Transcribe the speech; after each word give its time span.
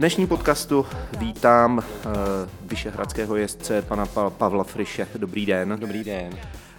dnešním 0.00 0.28
podcastu 0.28 0.86
vítám 1.18 1.78
uh, 1.78 2.12
vyšehradského 2.62 3.36
jezdce 3.36 3.82
pana 3.82 4.06
Pavla 4.38 4.64
Friše. 4.64 5.06
Dobrý 5.18 5.46
den. 5.46 5.76
Dobrý 5.80 6.04
den. 6.04 6.32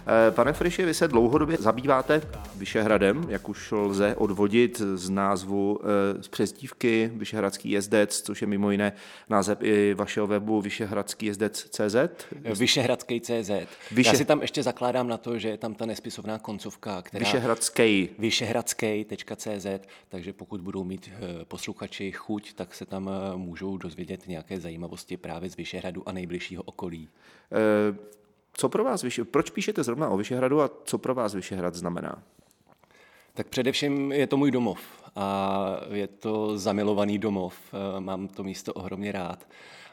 Eh, 0.06 0.30
pane 0.30 0.52
Friši, 0.52 0.84
vy 0.84 0.94
se 0.94 1.08
dlouhodobě 1.08 1.56
zabýváte 1.60 2.22
Vyšehradem, 2.56 3.26
jak 3.28 3.48
už 3.48 3.72
lze 3.72 4.14
odvodit 4.14 4.78
z 4.94 5.10
názvu 5.10 5.80
eh, 5.82 6.22
z 6.22 6.28
přezdívky 6.28 7.10
Vyšehradský 7.14 7.70
jezdec, 7.70 8.22
což 8.22 8.40
je 8.40 8.46
mimo 8.46 8.70
jiné 8.70 8.92
název 9.28 9.58
i 9.62 9.94
vašeho 9.94 10.26
webu 10.26 10.60
Vyšehradský 10.60 11.26
jezdec 11.26 11.68
CZ. 11.70 11.96
Vyšehradský 12.58 13.20
CZ. 13.20 13.50
Vyše... 13.92 14.08
Já 14.10 14.14
si 14.14 14.24
tam 14.24 14.42
ještě 14.42 14.62
zakládám 14.62 15.08
na 15.08 15.16
to, 15.16 15.38
že 15.38 15.48
je 15.48 15.58
tam 15.58 15.74
ta 15.74 15.86
nespisovná 15.86 16.38
koncovka, 16.38 17.02
která... 17.02 17.24
Vyšehradský. 17.24 18.08
Vyšehradský.cz, 18.18 19.66
takže 20.08 20.32
pokud 20.32 20.60
budou 20.60 20.84
mít 20.84 21.10
eh, 21.12 21.44
posluchači 21.44 22.12
chuť, 22.12 22.52
tak 22.52 22.74
se 22.74 22.86
tam 22.86 23.10
můžou 23.36 23.76
dozvědět 23.76 24.28
nějaké 24.28 24.60
zajímavosti 24.60 25.16
právě 25.16 25.50
z 25.50 25.56
Vyšehradu 25.56 26.08
a 26.08 26.12
nejbližšího 26.12 26.62
okolí. 26.62 27.08
E 27.52 28.21
co 28.52 28.68
pro 28.68 28.84
vás, 28.84 29.04
proč 29.30 29.50
píšete 29.50 29.82
zrovna 29.82 30.08
o 30.08 30.16
Vyšehradu 30.16 30.62
a 30.62 30.70
co 30.84 30.98
pro 30.98 31.14
vás 31.14 31.34
Vyšehrad 31.34 31.74
znamená? 31.74 32.22
Tak 33.34 33.48
především 33.48 34.12
je 34.12 34.26
to 34.26 34.36
můj 34.36 34.50
domov 34.50 34.80
a 35.16 35.80
je 35.90 36.06
to 36.06 36.58
zamilovaný 36.58 37.18
domov. 37.18 37.54
Eh, 37.72 38.00
mám 38.00 38.28
to 38.28 38.44
místo 38.44 38.74
ohromně 38.74 39.12
rád 39.12 39.48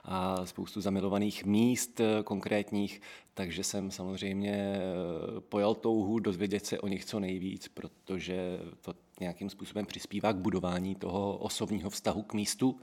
a 0.06 0.46
spoustu 0.46 0.82
zamilovaných 0.82 1.46
míst 1.46 2.00
eh, 2.00 2.24
konkrétních, 2.24 3.02
takže 3.34 3.64
jsem 3.64 3.92
samozřejmě 3.92 4.54
eh, 4.54 4.82
pojal 5.40 5.76
touhu 5.76 6.20
dozvědět 6.20 6.66
se 6.66 6.80
o 6.80 6.88
nich 6.88 7.06
co 7.06 7.20
nejvíc, 7.20 7.68
protože 7.68 8.60
to 8.82 8.94
nějakým 9.20 9.50
způsobem 9.50 9.86
přispívá 9.86 10.34
k 10.34 10.38
budování 10.38 10.96
toho 10.96 11.38
osobního 11.38 11.90
vztahu 11.90 12.22
k 12.22 12.34
místu 12.34 12.80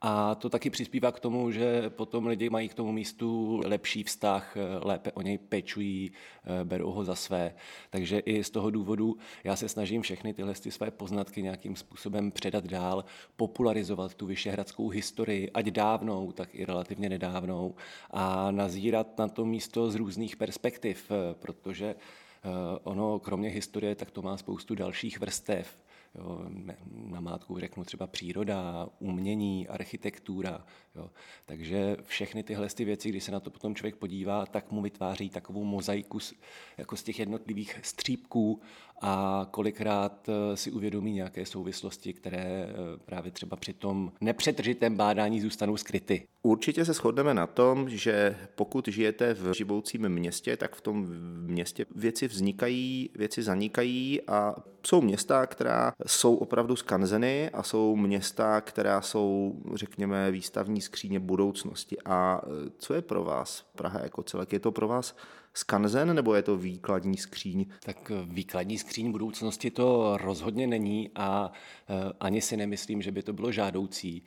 a 0.00 0.34
to 0.34 0.50
taky 0.50 0.70
přispívá 0.70 1.12
k 1.12 1.20
tomu, 1.20 1.50
že 1.50 1.90
potom 1.90 2.26
lidi 2.26 2.50
mají 2.50 2.68
k 2.68 2.74
tomu 2.74 2.92
místu 2.92 3.60
lepší 3.64 4.02
vztah, 4.02 4.56
lépe 4.82 5.12
o 5.12 5.22
něj 5.22 5.38
pečují, 5.38 6.12
eh, 6.44 6.64
berou 6.64 6.90
ho 6.90 7.04
za 7.04 7.14
své. 7.14 7.54
Takže 7.90 8.18
i 8.18 8.44
z 8.44 8.50
toho 8.50 8.70
důvodu 8.70 9.16
já 9.44 9.56
se 9.56 9.68
snažím 9.68 10.02
všechny 10.02 10.34
tyhle 10.34 10.54
ty 10.54 10.70
své 10.70 10.90
poznatky 10.90 11.42
nějakým 11.42 11.76
způsobem 11.76 12.30
předat 12.30 12.64
dál, 12.64 13.04
popularizovat 13.36 14.14
tu 14.14 14.26
vyšehradskou 14.26 14.88
historii, 14.88 15.50
ať 15.50 15.66
dávnou, 15.66 16.32
tak 16.32 16.54
i 16.54 16.64
relativně 16.64 17.08
nedávnou 17.08 17.74
a 18.10 18.50
nazírat 18.50 19.18
na 19.18 19.28
to 19.28 19.44
místo 19.44 19.90
z 19.90 19.94
různých 19.94 20.36
perspektiv, 20.36 21.10
eh, 21.10 21.34
protože 21.34 21.86
eh, 21.88 22.78
ono 22.82 23.18
kromě 23.18 23.48
historie, 23.48 23.94
tak 23.94 24.10
to 24.10 24.22
má 24.22 24.36
spoustu 24.36 24.74
dalších 24.74 25.20
vrstev. 25.20 25.78
Jo, 26.14 26.44
na 26.90 27.20
mátku 27.20 27.58
řeknu 27.58 27.84
třeba 27.84 28.06
příroda, 28.06 28.88
umění, 28.98 29.68
architektura. 29.68 30.64
Jo. 30.96 31.10
Takže 31.46 31.96
všechny 32.02 32.42
tyhle 32.42 32.68
ty 32.68 32.84
věci, 32.84 33.08
když 33.08 33.24
se 33.24 33.32
na 33.32 33.40
to 33.40 33.50
potom 33.50 33.74
člověk 33.74 33.96
podívá, 33.96 34.46
tak 34.46 34.72
mu 34.72 34.82
vytváří 34.82 35.30
takovou 35.30 35.64
mozaiku 35.64 36.20
z, 36.20 36.34
jako 36.78 36.96
z 36.96 37.02
těch 37.02 37.18
jednotlivých 37.18 37.80
střípků 37.82 38.60
a 39.00 39.46
kolikrát 39.50 40.28
eh, 40.28 40.56
si 40.56 40.70
uvědomí 40.70 41.12
nějaké 41.12 41.46
souvislosti, 41.46 42.12
které 42.12 42.68
eh, 42.68 42.74
právě 43.04 43.32
třeba 43.32 43.56
při 43.56 43.72
tom 43.72 44.12
nepřetržitém 44.20 44.96
bádání 44.96 45.40
zůstanou 45.40 45.76
skryty. 45.76 46.26
Určitě 46.42 46.84
se 46.84 46.92
shodneme 46.92 47.34
na 47.34 47.46
tom, 47.46 47.90
že 47.90 48.36
pokud 48.54 48.88
žijete 48.88 49.34
v 49.34 49.52
živoucím 49.54 50.08
městě, 50.08 50.56
tak 50.56 50.76
v 50.76 50.80
tom 50.80 51.06
městě 51.46 51.86
věci 51.94 52.28
vznikají, 52.28 53.10
věci 53.14 53.42
zanikají 53.42 54.20
a 54.26 54.54
jsou 54.86 55.00
města, 55.00 55.46
která 55.46 55.92
jsou 56.06 56.34
opravdu 56.34 56.76
skanzeny 56.76 57.50
a 57.50 57.62
jsou 57.62 57.96
města, 57.96 58.60
která 58.60 59.00
jsou, 59.00 59.54
řekněme, 59.74 60.30
výstavní 60.30 60.80
skříně 60.80 61.20
budoucnosti. 61.20 61.96
A 62.04 62.40
e, 62.44 62.70
co 62.78 62.94
je 62.94 63.02
pro 63.02 63.24
vás 63.24 63.66
Praha 63.76 64.00
jako 64.02 64.22
celek? 64.22 64.52
Je 64.52 64.60
to 64.60 64.72
pro 64.72 64.88
vás 64.88 65.16
skanzen 65.58 66.16
nebo 66.16 66.34
je 66.34 66.42
to 66.42 66.56
výkladní 66.56 67.16
skříň? 67.16 67.66
Tak 67.84 68.12
výkladní 68.24 68.78
skříň 68.78 69.12
budoucnosti 69.12 69.70
to 69.70 70.16
rozhodně 70.16 70.66
není 70.66 71.10
a 71.14 71.52
e, 71.88 72.12
ani 72.20 72.40
si 72.40 72.56
nemyslím, 72.56 73.02
že 73.02 73.12
by 73.12 73.22
to 73.22 73.32
bylo 73.32 73.52
žádoucí. 73.52 74.22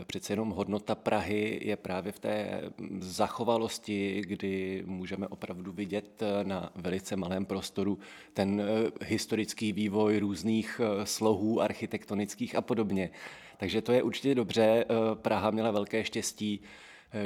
E, 0.00 0.04
přece 0.04 0.32
jenom 0.32 0.50
hodnota 0.50 0.94
Prahy 0.94 1.60
je 1.62 1.76
právě 1.76 2.12
v 2.12 2.18
té 2.18 2.62
zachovalosti, 2.98 4.22
kdy 4.26 4.82
můžeme 4.86 5.28
opravdu 5.28 5.72
vidět 5.72 6.22
na 6.42 6.70
velice 6.74 7.16
malém 7.16 7.44
prostoru 7.44 7.98
ten 8.32 8.62
historický 9.02 9.72
vývoj 9.72 10.18
různých 10.18 10.80
slohů 11.04 11.60
architektonických 11.60 12.54
a 12.54 12.60
podobně. 12.60 13.10
Takže 13.56 13.82
to 13.82 13.92
je 13.92 14.02
určitě 14.02 14.34
dobře. 14.34 14.84
Praha 15.14 15.50
měla 15.50 15.70
velké 15.70 16.04
štěstí, 16.04 16.60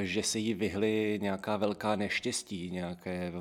že 0.01 0.23
se 0.23 0.39
jí 0.39 0.53
vyhly 0.53 1.19
nějaká 1.21 1.57
velká 1.57 1.95
neštěstí, 1.95 2.71
nějaké 2.71 3.31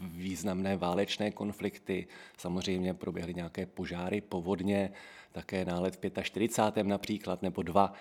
významné 0.00 0.76
válečné 0.76 1.30
konflikty. 1.30 2.06
Samozřejmě 2.38 2.94
proběhly 2.94 3.34
nějaké 3.34 3.66
požáry, 3.66 4.20
povodně, 4.20 4.92
také 5.32 5.64
nálet 5.64 5.96
v 5.96 6.22
45. 6.22 6.86
například, 6.86 7.42
nebo 7.42 7.62
dva. 7.62 7.92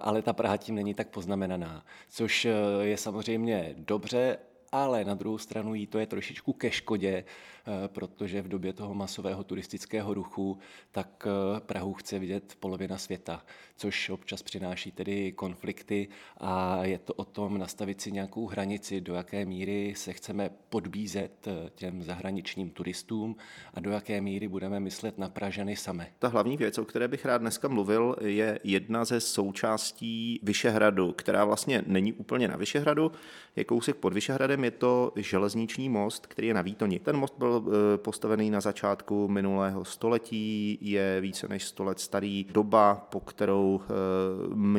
ale 0.00 0.22
ta 0.22 0.32
Praha 0.32 0.56
tím 0.56 0.74
není 0.74 0.94
tak 0.94 1.08
poznamenaná, 1.08 1.84
což 2.08 2.46
je 2.82 2.96
samozřejmě 2.96 3.74
dobře, 3.78 4.38
ale 4.72 5.04
na 5.04 5.14
druhou 5.14 5.38
stranu 5.38 5.74
jí 5.74 5.86
to 5.86 5.98
je 5.98 6.06
trošičku 6.06 6.52
ke 6.52 6.70
škodě, 6.70 7.24
eh, 7.24 7.24
protože 7.86 8.42
v 8.42 8.48
době 8.48 8.72
toho 8.72 8.94
masového 8.94 9.44
turistického 9.44 10.14
ruchu 10.14 10.58
tak 10.92 11.26
eh, 11.26 11.60
Prahu 11.60 11.94
chce 11.94 12.18
vidět 12.18 12.56
polovina 12.60 12.98
světa, 12.98 13.44
což 13.76 14.10
občas 14.10 14.42
přináší 14.42 14.92
tedy 14.92 15.32
konflikty 15.32 16.08
a 16.36 16.84
je 16.84 16.98
to 16.98 17.14
o 17.14 17.24
tom 17.24 17.58
nastavit 17.58 18.00
si 18.00 18.12
nějakou 18.12 18.46
hranici, 18.46 19.00
do 19.00 19.14
jaké 19.14 19.44
míry 19.44 19.94
se 19.96 20.12
chceme 20.12 20.50
podbízet 20.68 21.48
eh, 21.48 21.70
těm 21.74 22.02
zahraničním 22.02 22.70
turistům 22.70 23.36
a 23.74 23.80
do 23.80 23.90
jaké 23.90 24.20
míry 24.20 24.48
budeme 24.48 24.80
myslet 24.80 25.18
na 25.18 25.28
Pražany 25.28 25.76
samé. 25.76 26.06
Ta 26.18 26.28
hlavní 26.28 26.56
věc, 26.56 26.78
o 26.78 26.84
které 26.84 27.08
bych 27.08 27.24
rád 27.24 27.38
dneska 27.38 27.68
mluvil, 27.68 28.16
je 28.20 28.58
jedna 28.64 29.04
ze 29.04 29.20
součástí 29.20 30.40
Vyšehradu, 30.42 31.12
která 31.12 31.44
vlastně 31.44 31.82
není 31.86 32.12
úplně 32.12 32.48
na 32.48 32.56
Vyšehradu, 32.56 33.12
je 33.56 33.64
kousek 33.64 33.96
pod 33.96 34.12
Vyšehradem, 34.12 34.64
je 34.64 34.70
to 34.70 35.12
železniční 35.16 35.88
most, 35.88 36.26
který 36.26 36.48
je 36.48 36.54
na 36.54 36.62
Výtoni. 36.62 36.98
Ten 36.98 37.16
most 37.16 37.34
byl 37.38 37.57
eh, 37.66 37.98
postavený 37.98 38.50
na 38.50 38.60
začátku 38.60 39.28
minulého 39.28 39.84
století, 39.84 40.78
je 40.80 41.20
více 41.20 41.48
než 41.48 41.64
100 41.64 41.84
let 41.84 42.00
starý. 42.00 42.46
Doba, 42.50 43.06
po 43.10 43.20
kterou 43.20 43.80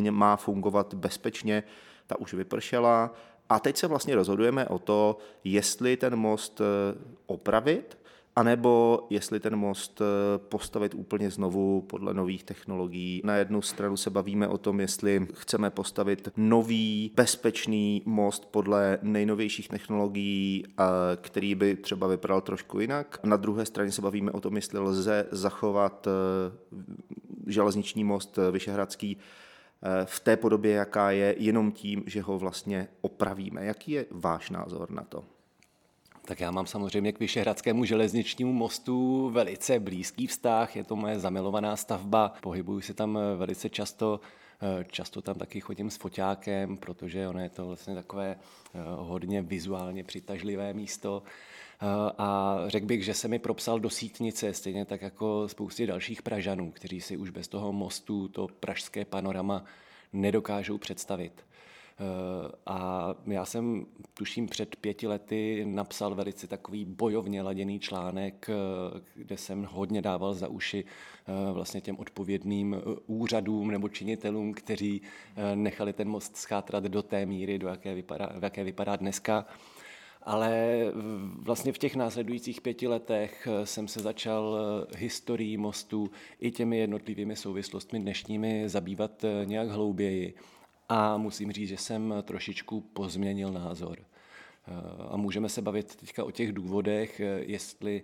eh, 0.06 0.12
má 0.12 0.36
fungovat 0.36 0.94
bezpečně, 0.94 1.64
ta 2.08 2.20
už 2.20 2.34
vypršela. 2.34 3.14
A 3.50 3.60
teď 3.60 3.78
se 3.78 3.88
vlastně 3.88 4.16
rozhodujeme 4.16 4.68
o 4.68 4.80
to, 4.80 5.18
jestli 5.44 5.98
ten 5.98 6.16
most 6.16 6.62
eh, 6.62 6.98
opravit, 7.26 7.99
anebo 8.40 9.08
jestli 9.10 9.40
ten 9.40 9.56
most 9.56 10.02
eh, 10.02 10.38
postavit 10.38 10.94
úplně 10.96 11.32
znovu 11.32 11.82
podle 11.82 12.14
nových 12.14 12.44
technologií. 12.44 13.22
Na 13.24 13.36
jednu 13.36 13.62
stranu 13.62 13.98
se 13.98 14.10
bavíme 14.10 14.48
o 14.48 14.58
tom, 14.58 14.80
jestli 14.80 15.28
chceme 15.34 15.70
postavit 15.70 16.30
nový, 16.38 17.12
bezpečný 17.16 18.02
most 18.06 18.46
podle 18.46 19.00
nejnovějších 19.02 19.68
technologií, 19.68 20.66
který 21.22 21.56
by 21.56 21.76
třeba 21.76 22.08
vypadal 22.08 22.42
trošku 22.42 22.80
jinak. 22.80 23.20
Na 23.24 23.38
druhé 23.38 23.66
straně 23.66 23.92
se 23.92 24.02
bavíme 24.02 24.32
o 24.32 24.40
tom, 24.40 24.56
jestli 24.56 24.80
lze 24.80 25.26
zachovat 25.32 26.08
eh, 26.08 26.52
železniční 27.48 28.04
most 28.04 28.38
eh, 28.38 28.52
Vyšehradský 28.52 29.18
v 30.06 30.20
té 30.20 30.38
podobě, 30.38 30.72
jaká 30.72 31.12
je, 31.12 31.36
jenom 31.38 31.72
tím, 31.72 32.04
že 32.06 32.22
ho 32.22 32.40
vlastně 32.40 32.88
opravíme. 33.02 33.66
Jaký 33.66 33.92
je 33.92 34.06
váš 34.12 34.50
názor 34.50 34.92
na 34.92 35.04
to? 35.04 35.39
Tak 36.30 36.40
já 36.40 36.52
mám 36.52 36.68
samozřejmě 36.68 37.12
k 37.12 37.20
Vyšehradskému 37.20 37.86
železničnímu 37.86 38.54
mostu 38.54 39.30
velice 39.30 39.80
blízký 39.80 40.28
vztah, 40.28 40.76
je 40.76 40.84
to 40.84 40.96
moje 40.96 41.20
zamilovaná 41.20 41.76
stavba, 41.76 42.34
pohybuju 42.42 42.82
se 42.82 42.94
tam 42.94 43.18
eh, 43.18 43.36
velice 43.36 43.70
často, 43.70 44.20
eh, 44.62 44.86
často 44.92 45.22
tam 45.22 45.36
taky 45.36 45.62
chodím 45.62 45.90
s 45.90 45.98
foťákem, 45.98 46.78
protože 46.78 47.28
ono 47.28 47.40
je 47.40 47.50
to 47.50 47.66
vlastně 47.68 47.96
takové 47.96 48.36
eh, 48.36 48.80
hodně 48.98 49.42
vizuálně 49.42 50.04
přitažlivé 50.04 50.74
místo. 50.74 51.24
A 52.18 52.58
řekl 52.68 52.86
bych, 52.86 53.06
že 53.06 53.14
se 53.14 53.28
mi 53.28 53.40
propsal 53.40 53.80
do 53.80 53.90
sítnice, 53.90 54.54
stejně 54.54 54.86
tak 54.86 55.02
jako 55.02 55.48
spoustě 55.48 55.88
dalších 55.88 56.22
Pražanů, 56.22 56.72
kteří 56.72 57.02
si 57.02 57.18
už 57.18 57.30
bez 57.30 57.48
toho 57.48 57.74
mostu 57.74 58.28
to 58.28 58.48
pražské 58.60 59.06
panorama 59.06 59.64
nedokážou 60.14 60.78
představit. 60.78 61.46
Eh, 62.00 62.52
a 62.66 63.10
já 63.28 63.46
jsem, 63.46 63.86
tuším, 64.14 64.48
před 64.48 64.76
pěti 64.76 65.08
lety 65.08 65.66
napsal 65.66 66.16
velice 66.16 66.48
takový 66.48 66.86
bojovně 66.86 67.42
laděný 67.42 67.80
článek, 67.80 68.50
eh, 68.50 69.00
kde 69.16 69.38
jsem 69.38 69.68
hodně 69.70 70.02
dával 70.02 70.34
za 70.34 70.48
uši 70.48 70.86
eh, 71.28 71.54
vlastně 71.54 71.82
těm 71.82 72.00
odpovědným 72.00 72.76
úřadům 73.08 73.72
nebo 73.72 73.90
činitelům, 73.90 74.54
kteří 74.54 75.02
nechali 75.56 75.94
ten 75.94 76.10
most 76.10 76.38
schátrat 76.38 76.84
do 76.84 77.04
té 77.04 77.26
míry, 77.26 77.60
do 77.60 77.68
jaké 77.68 77.94
vypadá, 77.96 78.30
v 78.40 78.44
jaké 78.44 78.64
vypadá 78.64 78.96
dneska. 78.96 79.46
Ale 80.24 80.78
vlastně 81.22 81.74
v 81.74 81.78
těch 81.78 81.96
následujících 81.96 82.62
pěti 82.62 82.88
letech 82.88 83.48
jsem 83.64 83.88
se 83.88 84.00
začal 84.00 84.58
historií 84.98 85.58
mostu 85.58 86.12
i 86.40 86.52
těmi 86.52 86.78
jednotlivými 86.78 87.36
souvislostmi 87.36 88.00
dnešními 88.00 88.70
zabývat 88.70 89.26
nějak 89.46 89.70
hlouběji. 89.70 90.36
A 90.90 91.18
musím 91.18 91.52
říct, 91.52 91.70
že 91.70 91.78
jsem 91.78 92.14
trošičku 92.24 92.82
pozměnil 92.82 93.52
názor. 93.52 94.00
A 95.10 95.18
můžeme 95.18 95.50
se 95.50 95.62
bavit 95.62 95.96
teďka 95.96 96.24
o 96.24 96.32
těch 96.32 96.54
důvodech, 96.54 97.22
jestli 97.38 98.04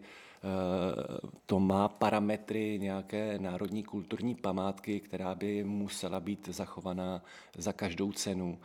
to 1.45 1.59
má 1.59 1.87
parametry 1.87 2.79
nějaké 2.79 3.39
národní 3.39 3.83
kulturní 3.83 4.35
památky, 4.35 4.99
která 4.99 5.35
by 5.35 5.63
musela 5.63 6.19
být 6.19 6.49
zachovaná 6.49 7.23
za 7.57 7.73
každou 7.73 8.11
cenu. 8.11 8.59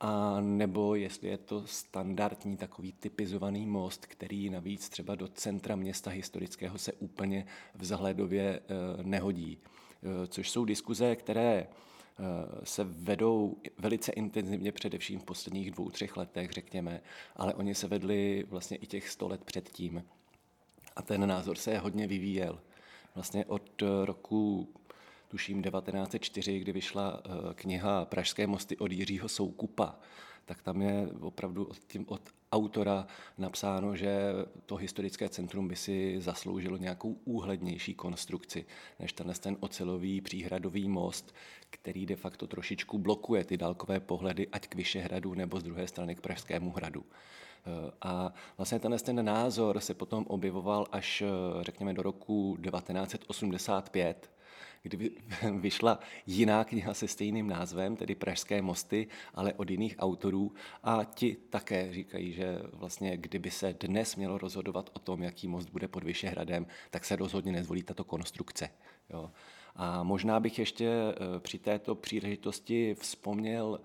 A 0.00 0.40
nebo 0.40 0.94
jestli 0.94 1.28
je 1.28 1.38
to 1.38 1.66
standardní 1.66 2.56
takový 2.56 2.92
typizovaný 2.92 3.66
most, 3.66 4.06
který 4.06 4.50
navíc 4.50 4.88
třeba 4.88 5.14
do 5.14 5.28
centra 5.28 5.76
města 5.76 6.10
historického 6.10 6.78
se 6.78 6.92
úplně 6.92 7.46
vzhledově 7.74 8.60
eh, 8.60 9.02
nehodí. 9.02 9.58
Eh, 9.58 10.26
což 10.26 10.50
jsou 10.50 10.64
diskuze, 10.64 11.16
které 11.16 11.66
eh, 11.66 11.89
se 12.64 12.84
vedou 12.84 13.56
velice 13.78 14.12
intenzivně 14.12 14.72
především 14.72 15.18
v 15.18 15.24
posledních 15.24 15.70
dvou, 15.70 15.90
třech 15.90 16.16
letech, 16.16 16.50
řekněme, 16.50 17.00
ale 17.36 17.54
oni 17.54 17.74
se 17.74 17.86
vedli 17.86 18.44
vlastně 18.48 18.76
i 18.76 18.86
těch 18.86 19.08
sto 19.08 19.28
let 19.28 19.44
předtím. 19.44 20.04
A 20.96 21.02
ten 21.02 21.28
názor 21.28 21.56
se 21.56 21.78
hodně 21.78 22.06
vyvíjel. 22.06 22.60
Vlastně 23.14 23.44
od 23.44 23.82
roku 24.04 24.68
tuším 25.28 25.62
1904, 25.62 26.58
kdy 26.58 26.72
vyšla 26.72 27.22
eh, 27.24 27.54
kniha 27.54 28.04
Pražské 28.04 28.46
mosty 28.46 28.76
od 28.76 28.92
Jiřího 28.92 29.28
Soukupa, 29.28 29.94
tak 30.44 30.62
tam 30.62 30.82
je 30.82 31.08
opravdu 31.20 31.64
od, 31.64 31.78
tím, 31.78 32.04
od 32.08 32.22
autora 32.52 33.06
napsáno, 33.38 33.96
že 33.96 34.32
to 34.66 34.76
historické 34.76 35.28
centrum 35.28 35.68
by 35.68 35.76
si 35.76 36.20
zasloužilo 36.20 36.76
nějakou 36.76 37.16
úhlednější 37.24 37.94
konstrukci, 37.94 38.66
než 38.98 39.12
tenhle 39.12 39.34
ten 39.34 39.56
ocelový 39.60 40.20
příhradový 40.20 40.88
most, 40.88 41.34
který 41.70 42.06
de 42.06 42.16
facto 42.16 42.46
trošičku 42.46 42.98
blokuje 42.98 43.44
ty 43.44 43.56
dálkové 43.56 44.00
pohledy, 44.00 44.48
ať 44.52 44.68
k 44.68 44.74
Vyšehradu 44.74 45.34
nebo 45.34 45.60
z 45.60 45.62
druhé 45.62 45.88
strany 45.88 46.14
k 46.14 46.20
Pražskému 46.20 46.70
hradu. 46.70 47.04
Eh, 47.66 47.90
a 48.02 48.32
vlastně 48.56 48.78
tenhle 48.78 48.98
ten 48.98 49.24
názor 49.24 49.80
se 49.80 49.94
potom 49.94 50.24
objevoval 50.28 50.86
až, 50.92 51.22
eh, 51.22 51.26
řekněme, 51.62 51.94
do 51.94 52.02
roku 52.02 52.56
1985, 52.60 54.30
kdy 54.82 55.10
vyšla 55.58 55.98
jiná 56.26 56.64
kniha 56.64 56.94
se 56.94 57.08
stejným 57.08 57.48
názvem, 57.48 57.96
tedy 57.96 58.14
Pražské 58.14 58.62
mosty, 58.62 59.06
ale 59.34 59.54
od 59.54 59.70
jiných 59.70 59.96
autorů. 59.98 60.52
A 60.82 61.04
ti 61.04 61.36
také 61.50 61.92
říkají, 61.92 62.32
že 62.32 62.58
vlastně 62.72 63.16
kdyby 63.16 63.50
se 63.50 63.74
dnes 63.80 64.16
mělo 64.16 64.38
rozhodovat 64.38 64.90
o 64.92 64.98
tom, 64.98 65.22
jaký 65.22 65.48
most 65.48 65.70
bude 65.70 65.88
pod 65.88 66.04
Vyšehradem, 66.04 66.66
tak 66.90 67.04
se 67.04 67.16
rozhodně 67.16 67.52
nezvolí 67.52 67.82
tato 67.82 68.04
konstrukce. 68.04 68.70
Jo. 69.10 69.30
A 69.76 70.02
možná 70.02 70.40
bych 70.40 70.58
ještě 70.58 70.88
eh, 70.88 71.40
při 71.40 71.58
této 71.58 71.94
příležitosti 71.94 72.94
vzpomněl 72.94 73.80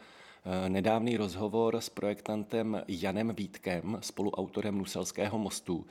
Eh, 0.48 0.70
nedávný 0.70 1.18
rozhovor 1.18 1.82
s 1.82 1.90
projektantem 1.90 2.84
Janem 2.88 3.34
Vítkem, 3.36 3.98
spoluautorem 4.02 4.78
Nuselského 4.78 5.40
mostu, 5.40 5.86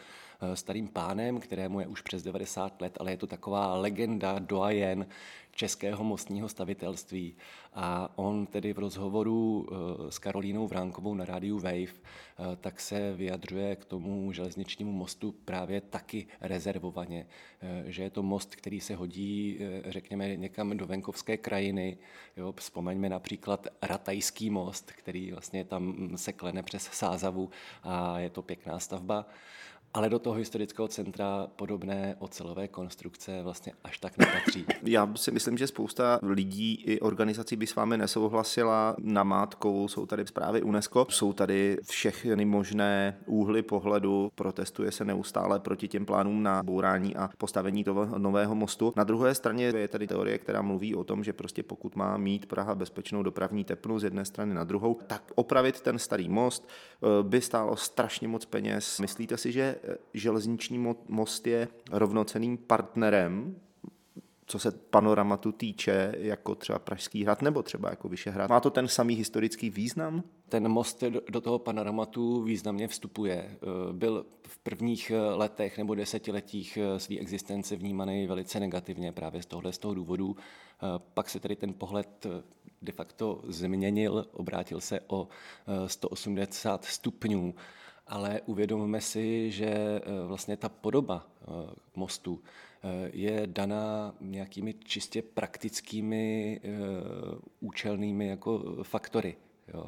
starým 0.54 0.88
pánem, 0.88 1.40
kterému 1.40 1.80
je 1.80 1.86
už 1.86 2.00
přes 2.00 2.22
90 2.22 2.82
let, 2.82 2.96
ale 3.00 3.10
je 3.10 3.16
to 3.16 3.26
taková 3.26 3.74
legenda, 3.74 4.38
doajen 4.38 5.06
českého 5.52 6.04
mostního 6.04 6.48
stavitelství. 6.48 7.36
A 7.74 8.12
on 8.16 8.46
tedy 8.46 8.72
v 8.72 8.78
rozhovoru 8.78 9.66
eh, 9.66 10.10
s 10.12 10.18
Karolínou 10.18 10.66
Vránkovou 10.66 11.14
na 11.14 11.24
rádiu 11.24 11.58
Wave 11.58 11.94
tak 12.60 12.80
se 12.80 13.14
vyjadřuje 13.14 13.76
k 13.76 13.84
tomu 13.84 14.32
železničnímu 14.32 14.92
mostu 14.92 15.32
právě 15.32 15.80
taky 15.80 16.26
rezervovaně, 16.40 17.26
že 17.84 18.02
je 18.02 18.10
to 18.10 18.22
most, 18.22 18.54
který 18.54 18.80
se 18.80 18.94
hodí, 18.94 19.58
řekněme, 19.84 20.36
někam 20.36 20.76
do 20.76 20.86
venkovské 20.86 21.36
krajiny. 21.36 21.98
Jo, 22.36 22.54
vzpomeňme 22.56 23.08
například 23.08 23.66
Ratajský 23.82 24.50
most, 24.50 24.92
který 24.92 25.32
vlastně 25.32 25.64
tam 25.64 26.12
se 26.16 26.32
klene 26.32 26.62
přes 26.62 26.82
Sázavu 26.82 27.50
a 27.82 28.18
je 28.18 28.30
to 28.30 28.42
pěkná 28.42 28.78
stavba 28.78 29.26
ale 29.94 30.10
do 30.10 30.18
toho 30.18 30.36
historického 30.36 30.88
centra 30.88 31.46
podobné 31.56 32.16
ocelové 32.18 32.68
konstrukce 32.68 33.42
vlastně 33.42 33.72
až 33.84 33.98
tak 33.98 34.18
nepatří. 34.18 34.66
Já 34.82 35.12
si 35.16 35.30
myslím, 35.30 35.58
že 35.58 35.66
spousta 35.66 36.18
lidí 36.22 36.74
i 36.74 37.00
organizací 37.00 37.56
by 37.56 37.66
s 37.66 37.74
vámi 37.74 37.98
nesouhlasila. 37.98 38.96
Namátkou 38.98 39.88
jsou 39.88 40.06
tady 40.06 40.26
zprávy 40.26 40.62
UNESCO, 40.62 41.06
jsou 41.10 41.32
tady 41.32 41.76
všechny 41.88 42.44
možné 42.44 43.16
úhly 43.26 43.62
pohledu, 43.62 44.32
protestuje 44.34 44.92
se 44.92 45.04
neustále 45.04 45.60
proti 45.60 45.88
těm 45.88 46.06
plánům 46.06 46.42
na 46.42 46.62
bourání 46.62 47.16
a 47.16 47.30
postavení 47.38 47.84
toho 47.84 48.18
nového 48.18 48.54
mostu. 48.54 48.92
Na 48.96 49.04
druhé 49.04 49.34
straně 49.34 49.64
je 49.64 49.88
tady 49.88 50.06
teorie, 50.06 50.38
která 50.38 50.62
mluví 50.62 50.94
o 50.94 51.04
tom, 51.04 51.24
že 51.24 51.32
prostě 51.32 51.62
pokud 51.62 51.96
má 51.96 52.16
mít 52.16 52.46
Praha 52.46 52.74
bezpečnou 52.74 53.22
dopravní 53.22 53.64
tepnu 53.64 53.98
z 53.98 54.04
jedné 54.04 54.24
strany 54.24 54.54
na 54.54 54.64
druhou, 54.64 54.98
tak 55.06 55.22
opravit 55.34 55.80
ten 55.80 55.98
starý 55.98 56.28
most 56.28 56.68
eh, 56.68 57.22
by 57.22 57.40
stálo 57.40 57.76
strašně 57.76 58.28
moc 58.28 58.44
peněz. 58.44 59.00
Myslíte 59.00 59.36
si, 59.36 59.52
že 59.52 59.76
železniční 60.14 60.94
most 61.08 61.46
je 61.46 61.68
rovnoceným 61.90 62.56
partnerem 62.56 63.56
co 64.46 64.58
se 64.58 64.70
panoramatu 64.70 65.52
týče, 65.52 66.14
jako 66.18 66.54
třeba 66.54 66.78
Pražský 66.78 67.24
hrad 67.24 67.42
nebo 67.42 67.62
třeba 67.62 67.90
jako 67.90 68.08
Vyšehrad. 68.08 68.50
Má 68.50 68.60
to 68.60 68.70
ten 68.70 68.88
samý 68.88 69.14
historický 69.14 69.70
význam? 69.70 70.22
Ten 70.48 70.68
most 70.68 71.04
do 71.30 71.40
toho 71.40 71.58
panoramatu 71.58 72.42
významně 72.42 72.88
vstupuje. 72.88 73.34
Eh, 73.34 73.56
byl 73.92 74.26
v 74.46 74.58
prvních 74.58 75.10
eh, 75.10 75.20
letech 75.20 75.78
nebo 75.78 75.94
desetiletích 75.94 76.78
eh, 76.80 77.00
své 77.00 77.18
existence 77.18 77.76
vnímaný 77.76 78.26
velice 78.26 78.60
negativně 78.60 79.12
právě 79.12 79.42
z 79.42 79.46
tohohle 79.46 79.72
z 79.72 79.78
toho 79.78 79.94
důvodu. 79.94 80.36
Pak 81.14 81.30
se 81.30 81.40
tedy 81.40 81.56
ten 81.56 81.74
pohled 81.74 82.26
de 82.82 82.92
facto 82.92 83.40
změnil, 83.48 84.26
obrátil 84.32 84.80
se 84.80 85.00
o 85.06 85.28
180 85.86 86.84
stupňů 86.84 87.54
ale 88.06 88.40
uvědomíme 88.46 89.00
si, 89.00 89.50
že 89.50 89.66
eh, 89.66 90.00
vlastně 90.26 90.56
ta 90.56 90.68
podoba 90.68 91.26
eh, 91.26 91.44
mostu 91.94 92.40
eh, 92.82 93.10
je 93.12 93.42
daná 93.46 94.14
nějakými 94.20 94.74
čistě 94.74 95.22
praktickými 95.22 96.60
účelnými 97.60 98.28
jako 98.28 98.76
faktory. 98.82 99.36
Jo. 99.74 99.86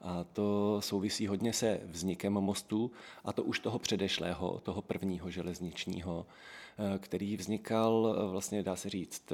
A 0.00 0.24
to 0.24 0.80
souvisí 0.80 1.26
hodně 1.26 1.52
se 1.52 1.80
vznikem 1.84 2.32
mostu, 2.32 2.90
a 3.24 3.32
to 3.32 3.42
už 3.42 3.60
toho 3.60 3.78
předešlého, 3.78 4.60
toho 4.62 4.82
prvního 4.82 5.30
železničního, 5.30 6.26
který 6.98 7.36
vznikal, 7.36 8.16
vlastně 8.30 8.62
dá 8.62 8.76
se 8.76 8.88
říct, 8.88 9.32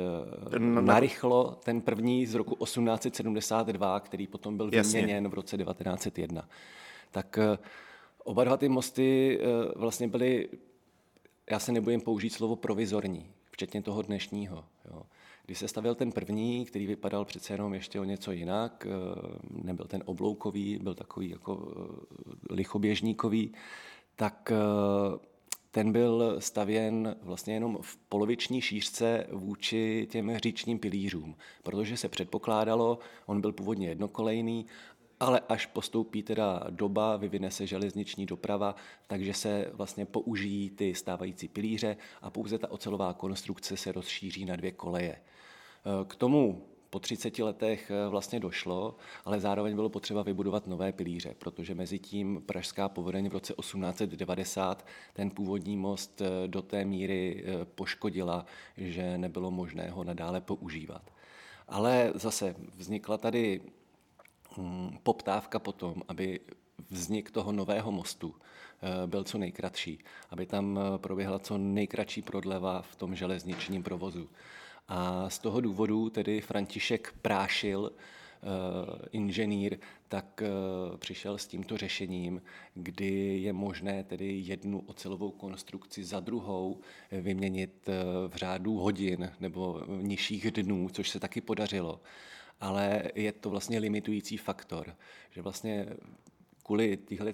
narychlo, 0.80 1.58
ten 1.64 1.80
první 1.80 2.26
z 2.26 2.34
roku 2.34 2.64
1872, 2.64 4.00
který 4.00 4.26
potom 4.26 4.56
byl 4.56 4.70
vyměněn 4.70 5.28
v 5.28 5.34
roce 5.34 5.56
1901. 5.56 6.48
Tak 7.10 7.38
Oba 8.24 8.44
dva 8.44 8.56
ty 8.56 8.68
mosty 8.68 9.38
eh, 9.40 9.44
vlastně 9.76 10.08
byly, 10.08 10.48
já 11.50 11.58
se 11.58 11.72
nebojím 11.72 12.00
použít 12.00 12.30
slovo 12.30 12.56
provizorní, 12.56 13.30
včetně 13.50 13.82
toho 13.82 14.02
dnešního. 14.02 14.64
Jo. 14.90 15.02
Když 15.46 15.58
se 15.58 15.68
stavil 15.68 15.94
ten 15.94 16.12
první, 16.12 16.64
který 16.64 16.86
vypadal 16.86 17.24
přece 17.24 17.54
jenom 17.54 17.74
ještě 17.74 18.00
o 18.00 18.04
něco 18.04 18.32
jinak, 18.32 18.86
eh, 18.86 18.90
nebyl 19.50 19.86
ten 19.86 20.02
obloukový, 20.06 20.78
byl 20.82 20.94
takový 20.94 21.30
jako 21.30 21.72
eh, 21.76 22.54
lichoběžníkový, 22.54 23.52
tak 24.16 24.52
ten 25.70 25.92
byl 25.92 26.36
stavěn 26.38 27.16
vlastně 27.22 27.54
jenom 27.54 27.78
v 27.80 27.96
poloviční 27.96 28.60
šířce 28.60 29.26
vůči 29.32 30.08
těm 30.10 30.38
říčním 30.38 30.78
pilířům, 30.78 31.36
protože 31.62 31.96
se 31.96 32.08
předpokládalo, 32.08 32.98
on 33.26 33.40
byl 33.40 33.52
původně 33.52 33.88
jednokolejný 33.88 34.66
ale 35.20 35.40
až 35.48 35.66
postoupí 35.66 36.22
teda 36.22 36.62
doba, 36.70 37.16
vyvine 37.16 37.50
se 37.50 37.66
železniční 37.66 38.26
doprava, 38.26 38.74
takže 39.06 39.34
se 39.34 39.70
vlastně 39.72 40.06
použijí 40.06 40.70
ty 40.70 40.94
stávající 40.94 41.48
pilíře 41.48 41.96
a 42.22 42.30
pouze 42.30 42.58
ta 42.58 42.70
ocelová 42.70 43.12
konstrukce 43.12 43.76
se 43.76 43.92
rozšíří 43.92 44.44
na 44.44 44.56
dvě 44.56 44.72
koleje. 44.72 45.16
K 46.06 46.16
tomu 46.16 46.64
po 46.90 47.00
30 47.00 47.38
letech 47.38 47.92
vlastně 48.08 48.40
došlo, 48.40 48.96
ale 49.24 49.40
zároveň 49.40 49.74
bylo 49.74 49.88
potřeba 49.88 50.22
vybudovat 50.22 50.66
nové 50.66 50.92
pilíře, 50.92 51.34
protože 51.38 51.74
mezi 51.74 51.98
tím 51.98 52.42
Pražská 52.46 52.88
povodeň 52.88 53.28
v 53.28 53.32
roce 53.32 53.54
1890 53.60 54.86
ten 55.12 55.30
původní 55.30 55.76
most 55.76 56.22
do 56.46 56.62
té 56.62 56.84
míry 56.84 57.44
poškodila, 57.74 58.46
že 58.76 59.18
nebylo 59.18 59.50
možné 59.50 59.90
ho 59.90 60.04
nadále 60.04 60.40
používat. 60.40 61.10
Ale 61.68 62.12
zase 62.14 62.54
vznikla 62.76 63.18
tady 63.18 63.60
poptávka 65.02 65.58
potom, 65.58 66.02
aby 66.08 66.40
vznik 66.90 67.30
toho 67.30 67.52
nového 67.52 67.92
mostu 67.92 68.34
eh, 68.34 69.06
byl 69.06 69.24
co 69.24 69.38
nejkratší, 69.38 69.98
aby 70.30 70.46
tam 70.46 70.78
eh, 70.78 70.98
proběhla 70.98 71.38
co 71.38 71.58
nejkratší 71.58 72.22
prodleva 72.22 72.82
v 72.82 72.96
tom 72.96 73.14
železničním 73.14 73.82
provozu. 73.82 74.28
A 74.88 75.30
z 75.30 75.38
toho 75.38 75.60
důvodu 75.60 76.10
tedy 76.10 76.40
František 76.40 77.14
Prášil 77.22 77.92
inženýr, 79.12 79.78
tak 80.08 80.42
přišel 80.98 81.38
s 81.38 81.46
tímto 81.46 81.76
řešením, 81.76 82.42
kdy 82.74 83.38
je 83.38 83.52
možné 83.52 84.04
tedy 84.04 84.42
jednu 84.44 84.82
ocelovou 84.86 85.30
konstrukci 85.30 86.04
za 86.04 86.20
druhou 86.20 86.80
vyměnit 87.12 87.88
v 88.28 88.36
řádu 88.36 88.74
hodin 88.74 89.30
nebo 89.40 89.82
nižších 90.02 90.50
dnů, 90.50 90.88
což 90.92 91.10
se 91.10 91.20
taky 91.20 91.40
podařilo. 91.40 92.00
Ale 92.64 93.02
je 93.14 93.32
to 93.32 93.50
vlastně 93.50 93.78
limitující 93.78 94.36
faktor, 94.36 94.96
že 95.30 95.42
vlastně 95.42 95.86
kvůli 96.62 96.96
téhle 96.96 97.32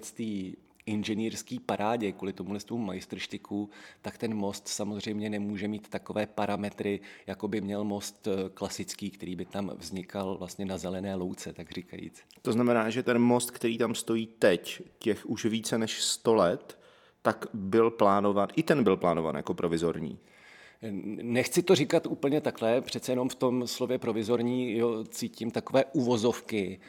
inženýrský 0.85 1.59
parádě, 1.59 2.11
kvůli 2.11 2.33
tomu 2.33 2.59
tomu 2.65 2.85
majstrštiku, 2.85 3.69
tak 4.01 4.17
ten 4.17 4.33
most 4.33 4.67
samozřejmě 4.67 5.29
nemůže 5.29 5.67
mít 5.67 5.87
takové 5.89 6.27
parametry, 6.27 6.99
jako 7.27 7.47
by 7.47 7.61
měl 7.61 7.83
most 7.83 8.27
eh, 8.27 8.49
klasický, 8.53 9.09
který 9.09 9.35
by 9.35 9.45
tam 9.45 9.71
vznikal 9.77 10.37
vlastně 10.37 10.65
na 10.65 10.77
zelené 10.77 11.15
louce, 11.15 11.53
tak 11.53 11.71
říkajíc. 11.71 12.23
To 12.41 12.51
znamená, 12.51 12.89
že 12.89 13.03
ten 13.03 13.19
most, 13.19 13.51
který 13.51 13.77
tam 13.77 13.95
stojí 13.95 14.27
teď, 14.27 14.81
těch 14.99 15.25
už 15.25 15.45
více 15.45 15.77
než 15.77 16.01
100 16.01 16.35
let, 16.35 16.79
tak 17.21 17.45
byl 17.53 17.91
plánován, 17.91 18.47
i 18.55 18.63
ten 18.63 18.83
byl 18.83 18.97
plánován 18.97 19.35
jako 19.35 19.53
provizorní. 19.53 20.19
Nechci 21.21 21.63
to 21.63 21.75
říkat 21.75 22.05
úplně 22.05 22.41
takhle, 22.41 22.81
přece 22.81 23.11
jenom 23.11 23.29
v 23.29 23.35
tom 23.35 23.67
slově 23.67 23.97
provizorní 23.97 24.77
jo, 24.77 25.03
cítím 25.03 25.51
takové 25.51 25.85
uvozovky, 25.85 26.79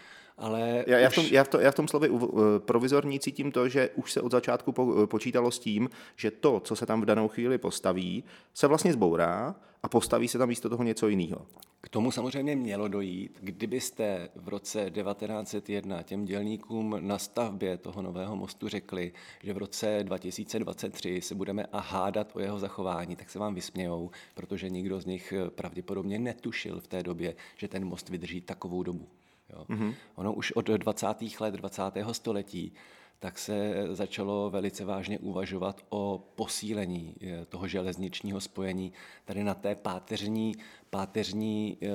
ale 0.42 0.84
já, 0.87 0.99
já, 0.99 1.11
v 1.11 1.14
tom, 1.14 1.26
já, 1.30 1.44
v 1.44 1.49
to, 1.49 1.61
já 1.61 1.70
v 1.70 1.75
tom 1.75 1.88
slově 1.88 2.11
uh, 2.11 2.58
provizorní 2.58 3.20
cítím 3.20 3.52
to, 3.52 3.68
že 3.68 3.90
už 3.94 4.12
se 4.12 4.20
od 4.20 4.32
začátku 4.32 4.72
po, 4.72 4.84
uh, 4.84 5.06
počítalo 5.06 5.50
s 5.50 5.58
tím, 5.58 5.90
že 6.16 6.30
to, 6.30 6.61
co 6.61 6.76
se 6.76 6.87
tam 6.87 7.00
v 7.00 7.04
danou 7.04 7.28
chvíli 7.28 7.58
postaví, 7.58 8.25
se 8.54 8.66
vlastně 8.66 8.92
zbourá 8.92 9.54
a 9.82 9.88
postaví 9.88 10.28
se 10.28 10.38
tam 10.38 10.49
místo 10.49 10.68
toho 10.68 10.82
něco 10.84 11.08
jiného. 11.08 11.46
K 11.80 11.88
tomu 11.88 12.11
samozřejmě 12.11 12.56
mělo 12.56 12.88
dojít, 12.88 13.38
kdybyste 13.40 14.28
v 14.37 14.49
roce 14.49 14.90
1901 14.90 16.02
těm 16.02 16.25
dělníkům 16.25 16.96
na 17.00 17.18
stavbě 17.18 17.76
toho 17.76 18.02
nového 18.02 18.37
mostu 18.37 18.68
řekli, 18.68 19.12
že 19.42 19.52
v 19.52 19.58
roce 19.58 19.99
2023 20.02 21.20
se 21.20 21.34
budeme 21.34 21.66
a 21.72 21.80
hádat 21.80 22.37
o 22.37 22.40
jeho 22.40 22.58
zachování, 22.58 23.16
tak 23.16 23.30
se 23.30 23.38
vám 23.38 23.54
vysmějou, 23.54 24.11
protože 24.34 24.70
nikdo 24.70 25.00
z 25.00 25.06
nich 25.06 25.32
eh, 25.32 25.50
pravděpodobně 25.50 26.18
netušil 26.18 26.80
v 26.80 26.87
té 26.87 27.02
době, 27.02 27.34
že 27.56 27.68
ten 27.68 27.84
most 27.84 28.08
vydrží 28.08 28.40
takovou 28.40 28.82
dobu. 28.82 29.08
Jo. 29.52 29.64
Mm-hmm. 29.68 29.94
Ono 30.14 30.32
už 30.32 30.52
od 30.52 30.66
20. 30.66 31.06
let 31.40 31.54
20. 31.54 31.82
století 32.12 32.73
tak 33.18 33.38
se 33.38 33.75
začalo 33.90 34.50
velice 34.50 34.85
vážně 34.85 35.18
uvažovat 35.18 35.80
o 35.88 36.25
posílení 36.35 37.14
eh, 37.23 37.44
toho 37.44 37.68
železničního 37.68 38.40
spojení 38.40 38.92
tady 39.25 39.44
na 39.44 39.54
té 39.54 39.75
páteřní, 39.75 40.54
páteřní 40.90 41.78
e, 41.82 41.88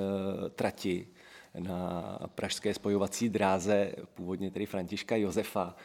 trati 0.50 1.08
na 1.60 2.20
pražské 2.36 2.74
spojovací 2.74 3.30
dráze, 3.30 3.92
původně 4.14 4.52
tedy 4.52 4.66
Františka 4.66 5.16
Josefa, 5.16 5.76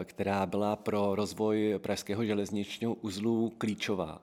e, 0.00 0.04
která 0.04 0.46
byla 0.46 0.76
pro 0.76 1.14
rozvoj 1.14 1.74
pražského 1.78 2.24
železničního 2.24 2.94
uzlu 2.94 3.52
klíčová. 3.58 4.22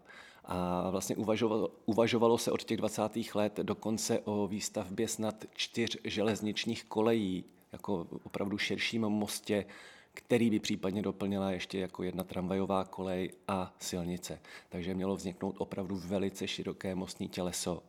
A 0.49 0.89
vlastně 0.89 1.15
uvažovalo, 1.15 1.69
uvažovalo 1.85 2.37
se 2.37 2.51
od 2.51 2.63
těch 2.63 2.77
20. 2.77 3.01
let 3.35 3.59
dokonce 3.63 4.19
o 4.19 4.47
výstavbě 4.47 5.07
snad 5.07 5.45
čtyř 5.55 5.97
železničních 6.03 6.83
kolejí, 6.83 7.43
jako 7.71 8.07
opravdu 8.23 8.57
širším 8.57 9.01
mostě, 9.01 9.65
který 10.13 10.49
by 10.49 10.59
případně 10.59 11.01
doplnila 11.01 11.51
ještě 11.51 11.79
jako 11.79 12.03
jedna 12.03 12.23
tramvajová 12.23 12.83
kolej 12.85 13.31
a 13.47 13.73
silnice. 13.79 14.39
Takže 14.69 14.93
mělo 14.93 15.15
vzniknout 15.15 15.55
opravdu 15.57 15.95
velice 15.95 16.47
široké 16.47 16.95
mostní 16.95 17.29
těleso. 17.29 17.83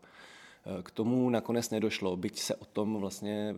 K 0.83 0.91
tomu 0.91 1.31
nakonec 1.31 1.71
nedošlo, 1.71 2.17
byť 2.17 2.39
se 2.39 2.55
o 2.55 2.65
tom 2.65 2.97
vlastně 2.97 3.55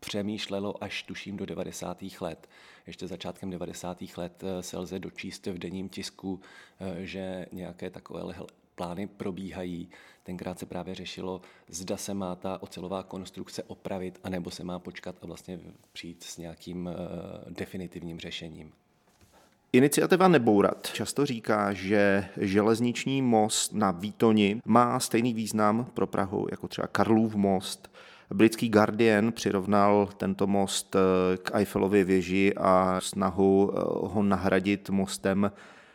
přemýšlelo 0.00 0.84
až 0.84 1.02
tuším 1.02 1.36
do 1.36 1.46
90. 1.46 2.02
let. 2.20 2.48
Ještě 2.86 3.06
začátkem 3.06 3.50
90. 3.50 4.02
let 4.16 4.44
eh, 4.44 4.62
se 4.62 4.78
lze 4.78 4.98
dočíst 4.98 5.46
v 5.46 5.58
denním 5.58 5.88
tisku, 5.88 6.40
eh, 6.80 7.06
že 7.06 7.46
nějaké 7.52 7.90
takové 7.90 8.34
plány 8.74 9.06
probíhají. 9.06 9.88
Tenkrát 10.22 10.58
se 10.58 10.66
právě 10.66 10.94
řešilo, 10.94 11.40
zda 11.68 11.96
se 11.96 12.14
má 12.14 12.34
ta 12.34 12.62
ocelová 12.62 13.02
konstrukce 13.02 13.62
opravit, 13.62 14.20
anebo 14.24 14.50
se 14.50 14.64
má 14.64 14.78
počkat 14.78 15.16
a 15.22 15.26
vlastně 15.26 15.60
přijít 15.92 16.22
s 16.22 16.38
nějakým 16.38 16.88
eh, 16.88 16.94
definitivním 17.50 18.20
řešením. 18.20 18.72
Iniciativa 19.72 20.28
Nebourat 20.28 20.92
často 20.92 21.26
říká, 21.26 21.72
že 21.72 22.28
železniční 22.36 23.22
most 23.22 23.72
na 23.72 23.90
Výtoni 23.90 24.60
má 24.64 25.00
stejný 25.00 25.34
význam 25.34 25.84
pro 25.94 26.06
Prahu 26.06 26.46
jako 26.50 26.68
třeba 26.68 26.86
Karlův 26.86 27.34
most, 27.34 27.90
Britský 28.34 28.68
Guardian 28.68 29.32
přirovnal 29.32 30.08
tento 30.16 30.46
most 30.46 30.96
eh, 30.96 31.36
k 31.36 31.54
Eiffelově 31.54 32.04
věži 32.04 32.54
a 32.56 33.00
snahu 33.00 33.70
eh, 33.72 33.80
ho 33.84 34.22
nahradit 34.22 34.90
mostem 34.90 35.52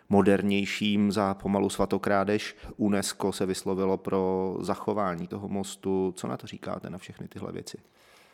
modernějším 0.10 1.12
za 1.12 1.34
pomalu 1.34 1.70
svatokrádež. 1.70 2.56
UNESCO 2.78 3.32
se 3.32 3.46
vyslovilo 3.46 3.98
pro 3.98 4.56
zachování 4.60 5.28
toho 5.28 5.48
mostu. 5.48 6.14
Co 6.18 6.28
na 6.28 6.38
to 6.38 6.48
říkáte, 6.48 6.90
na 6.90 6.98
všechny 6.98 7.28
tyhle 7.28 7.52
věci? 7.52 7.78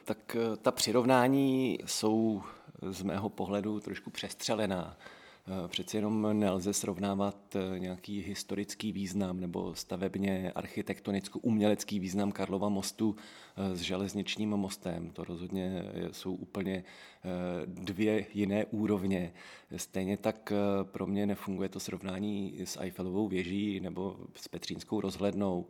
Tak 0.06 0.36
eh, 0.36 0.58
ta 0.58 0.72
přirovnání 0.72 1.78
jsou 1.86 2.42
z 2.82 3.04
mého 3.04 3.30
pohledu 3.30 3.80
trošku 3.80 4.10
přestřelená. 4.10 4.98
Eh, 5.50 5.68
přeci 5.68 5.98
jenom 5.98 6.40
nelze 6.40 6.74
srovnávat 6.74 7.56
eh, 7.56 7.80
nějaký 7.80 8.22
historický 8.22 8.92
význam 8.92 9.40
nebo 9.40 9.76
stavebně 9.76 10.52
architektonicko-umělecký 10.56 12.00
význam 12.00 12.32
Karlova 12.32 12.70
mostu 12.70 13.16
eh, 13.56 13.76
s 13.76 13.82
železničním 13.82 14.50
mostem. 14.50 15.10
To 15.10 15.24
rozhodně 15.24 15.84
jsou 16.12 16.34
úplně 16.34 16.84
dvě 17.66 18.26
jiné 18.34 18.66
úrovně. 18.66 19.34
Stejně 19.76 20.18
tak 20.18 20.54
pro 20.84 21.08
mě 21.08 21.26
nefunguje 21.26 21.70
to 21.70 21.80
srovnání 21.80 22.56
s 22.64 22.80
Eiffelovou 22.80 23.28
věží 23.28 23.80
nebo 23.80 24.18
s 24.36 24.48
Petřínskou 24.48 25.02
rozhlednou 25.02 25.66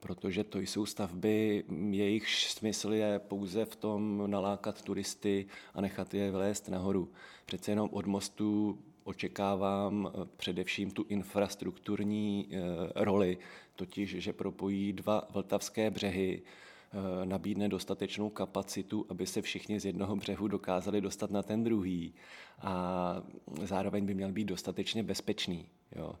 protože 0.00 0.44
to 0.44 0.58
jsou 0.58 0.86
stavby, 0.86 1.64
jejich 1.90 2.28
smysl 2.28 2.92
je 2.92 3.18
pouze 3.18 3.64
v 3.64 3.76
tom 3.76 4.30
nalákat 4.30 4.82
turisty 4.82 5.46
a 5.74 5.80
nechat 5.80 6.14
je 6.14 6.30
vlézt 6.30 6.68
nahoru. 6.68 7.08
Přece 7.46 7.72
jenom 7.72 7.88
od 7.92 8.06
mostu 8.06 8.78
očekávám 9.04 10.08
eh, 10.08 10.24
především 10.36 10.90
tu 10.90 11.06
infrastrukturní 11.08 12.48
eh, 12.50 12.58
roli, 12.94 13.38
totiž, 13.76 14.10
že 14.10 14.32
propojí 14.32 14.92
dva 14.92 15.28
vltavské 15.30 15.90
břehy, 15.90 16.42
eh, 16.42 17.26
nabídne 17.26 17.68
dostatečnou 17.68 18.30
kapacitu, 18.30 19.06
aby 19.08 19.26
se 19.26 19.42
všichni 19.42 19.80
z 19.80 19.84
jednoho 19.84 20.16
břehu 20.16 20.48
dokázali 20.48 21.00
dostat 21.00 21.30
na 21.30 21.42
ten 21.42 21.64
druhý 21.64 22.14
a 22.60 23.22
zároveň 23.62 24.06
by 24.06 24.14
měl 24.14 24.32
být 24.32 24.44
dostatečně 24.44 25.02
bezpečný. 25.02 25.66
Jo. 25.96 26.14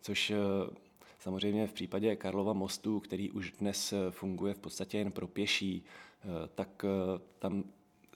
Což 0.00 0.32
samozřejmě 1.18 1.66
v 1.66 1.72
případě 1.72 2.16
Karlova 2.16 2.52
mostu, 2.52 3.00
který 3.00 3.30
už 3.30 3.52
dnes 3.52 3.94
funguje 4.10 4.54
v 4.54 4.58
podstatě 4.58 4.98
jen 4.98 5.12
pro 5.12 5.26
pěší, 5.26 5.84
tak 6.54 6.84
tam 7.38 7.64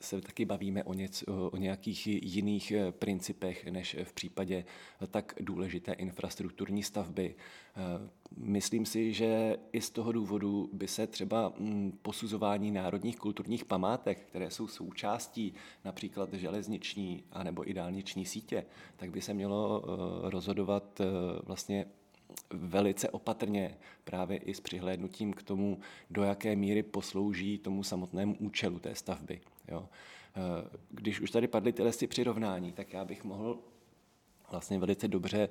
se 0.00 0.20
taky 0.20 0.44
bavíme 0.44 0.84
o, 0.84 0.94
něco, 0.94 1.50
o 1.50 1.56
nějakých 1.56 2.06
jiných 2.06 2.70
eh, 2.70 2.92
principech 2.92 3.66
než 3.66 3.96
v 4.04 4.12
případě 4.12 4.64
tak 5.10 5.34
důležité 5.40 5.92
infrastrukturní 5.92 6.82
stavby. 6.82 7.34
Eh, 7.34 8.10
myslím 8.36 8.86
si, 8.86 9.12
že 9.12 9.56
i 9.72 9.80
z 9.80 9.90
toho 9.90 10.12
důvodu 10.12 10.70
by 10.72 10.88
se 10.88 11.06
třeba 11.06 11.52
mm, 11.58 11.98
posuzování 12.02 12.70
národních 12.70 13.16
kulturních 13.16 13.64
památek, 13.64 14.20
které 14.20 14.50
jsou 14.50 14.68
součástí 14.68 15.54
například 15.84 16.34
železniční 16.34 17.24
anebo 17.32 17.70
i 17.70 17.74
dálniční 17.74 18.26
sítě, 18.26 18.66
tak 18.96 19.10
by 19.10 19.20
se 19.20 19.34
mělo 19.34 19.84
eh, 19.84 20.30
rozhodovat 20.30 21.00
vlastně 21.46 21.86
velice 22.50 23.10
opatrně 23.10 23.76
právě 24.04 24.38
i 24.38 24.54
s 24.54 24.60
přihlédnutím 24.60 25.32
k 25.32 25.42
tomu, 25.42 25.78
do 26.10 26.22
jaké 26.22 26.56
míry 26.56 26.82
poslouží 26.82 27.58
tomu 27.58 27.82
samotnému 27.82 28.36
účelu 28.38 28.78
té 28.78 28.94
stavby. 28.94 29.40
Jo. 29.68 29.88
Eh, 30.36 30.68
když 30.90 31.20
už 31.20 31.30
tady 31.30 31.48
padly 31.48 31.72
tyhle 31.72 31.92
přirovnání, 32.08 32.72
tak 32.72 32.92
já 32.92 33.04
bych 33.04 33.24
mohl 33.24 33.58
vlastně 34.50 34.78
velice 34.78 35.08
dobře 35.08 35.48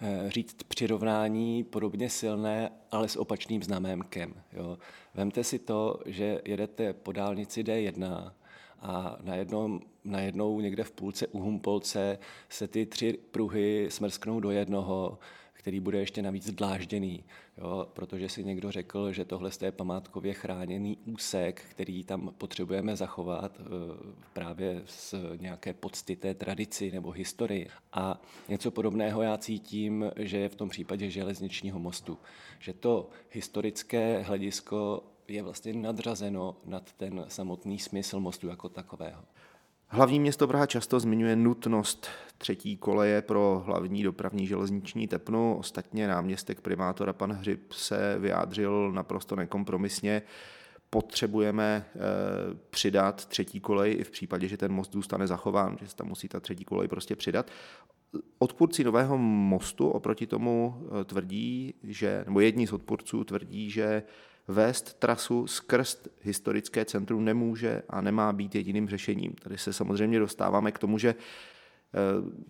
eh, 0.00 0.30
říct 0.30 0.62
přirovnání 0.62 1.64
podobně 1.64 2.10
silné, 2.10 2.70
ale 2.92 3.08
s 3.08 3.16
opačným 3.16 3.62
znamémkem. 3.62 4.34
Jo. 4.52 4.78
Vemte 5.14 5.44
si 5.44 5.58
to, 5.58 6.00
že 6.06 6.40
jedete 6.44 6.92
po 6.92 7.12
dálnici 7.12 7.62
D1 7.62 8.32
a 8.80 9.16
najednou, 9.22 9.80
najednou 10.04 10.60
někde 10.60 10.84
v 10.84 10.90
půlce 10.90 11.26
u 11.26 11.40
Humpolce 11.40 12.18
se 12.48 12.68
ty 12.68 12.86
tři 12.86 13.18
pruhy 13.30 13.86
smrsknou 13.90 14.40
do 14.40 14.50
jednoho, 14.50 15.18
který 15.66 15.80
bude 15.80 15.98
ještě 15.98 16.22
navíc 16.22 16.50
dlážděný, 16.50 17.24
jo, 17.58 17.88
protože 17.92 18.28
si 18.28 18.44
někdo 18.44 18.72
řekl, 18.72 19.12
že 19.12 19.24
tohle 19.24 19.50
je 19.62 19.72
památkově 19.72 20.34
chráněný 20.34 20.98
úsek, 21.04 21.62
který 21.70 22.04
tam 22.04 22.34
potřebujeme 22.38 22.96
zachovat 22.96 23.60
e, 23.60 23.64
právě 24.32 24.82
z 24.86 25.14
nějaké 25.40 25.72
pocty 25.72 26.16
té 26.16 26.34
tradici 26.34 26.90
nebo 26.90 27.10
historii. 27.10 27.68
A 27.92 28.20
něco 28.48 28.70
podobného 28.70 29.22
já 29.22 29.38
cítím, 29.38 30.10
že 30.16 30.38
je 30.38 30.48
v 30.48 30.54
tom 30.54 30.68
případě 30.68 31.10
železničního 31.10 31.78
mostu. 31.78 32.18
Že 32.58 32.72
to 32.72 33.10
historické 33.30 34.22
hledisko 34.22 35.02
je 35.28 35.42
vlastně 35.42 35.72
nadřazeno 35.72 36.56
nad 36.64 36.92
ten 36.92 37.24
samotný 37.28 37.78
smysl 37.78 38.20
mostu 38.20 38.48
jako 38.48 38.68
takového. 38.68 39.22
Hlavní 39.88 40.20
město 40.20 40.48
Praha 40.48 40.66
často 40.66 41.00
zmiňuje 41.00 41.36
nutnost 41.36 42.08
třetí 42.38 42.76
koleje 42.76 43.22
pro 43.22 43.62
hlavní 43.66 44.02
dopravní 44.02 44.46
železniční 44.46 45.08
tepnu. 45.08 45.56
Ostatně 45.56 46.08
náměstek 46.08 46.60
primátora 46.60 47.12
pan 47.12 47.32
Hřib 47.32 47.72
se 47.72 48.16
vyjádřil 48.18 48.92
naprosto 48.92 49.36
nekompromisně. 49.36 50.22
Potřebujeme 50.90 51.64
e, 51.86 51.98
přidat 52.70 53.26
třetí 53.26 53.60
kolej 53.60 53.96
i 53.98 54.04
v 54.04 54.10
případě, 54.10 54.48
že 54.48 54.56
ten 54.56 54.72
most 54.72 54.92
zůstane 54.92 55.26
zachován, 55.26 55.76
že 55.80 55.88
se 55.88 55.96
tam 55.96 56.08
musí 56.08 56.28
ta 56.28 56.40
třetí 56.40 56.64
kolej 56.64 56.88
prostě 56.88 57.16
přidat. 57.16 57.50
Odpůrci 58.38 58.84
nového 58.84 59.18
mostu 59.18 59.88
oproti 59.88 60.26
tomu 60.26 60.82
eh, 61.00 61.04
tvrdí, 61.04 61.74
že, 61.82 62.24
nebo 62.26 62.40
jedni 62.40 62.66
z 62.66 62.72
odpůrců 62.72 63.24
tvrdí, 63.24 63.70
že 63.70 64.02
vést 64.48 64.94
trasu 64.94 65.46
skrz 65.46 65.98
historické 66.20 66.84
centrum 66.84 67.24
nemůže 67.24 67.82
a 67.88 68.00
nemá 68.00 68.32
být 68.32 68.54
jediným 68.54 68.88
řešením. 68.88 69.32
Tady 69.32 69.58
se 69.58 69.72
samozřejmě 69.72 70.18
dostáváme 70.18 70.72
k 70.72 70.78
tomu, 70.78 70.98
že 70.98 71.08
eh, 71.08 71.98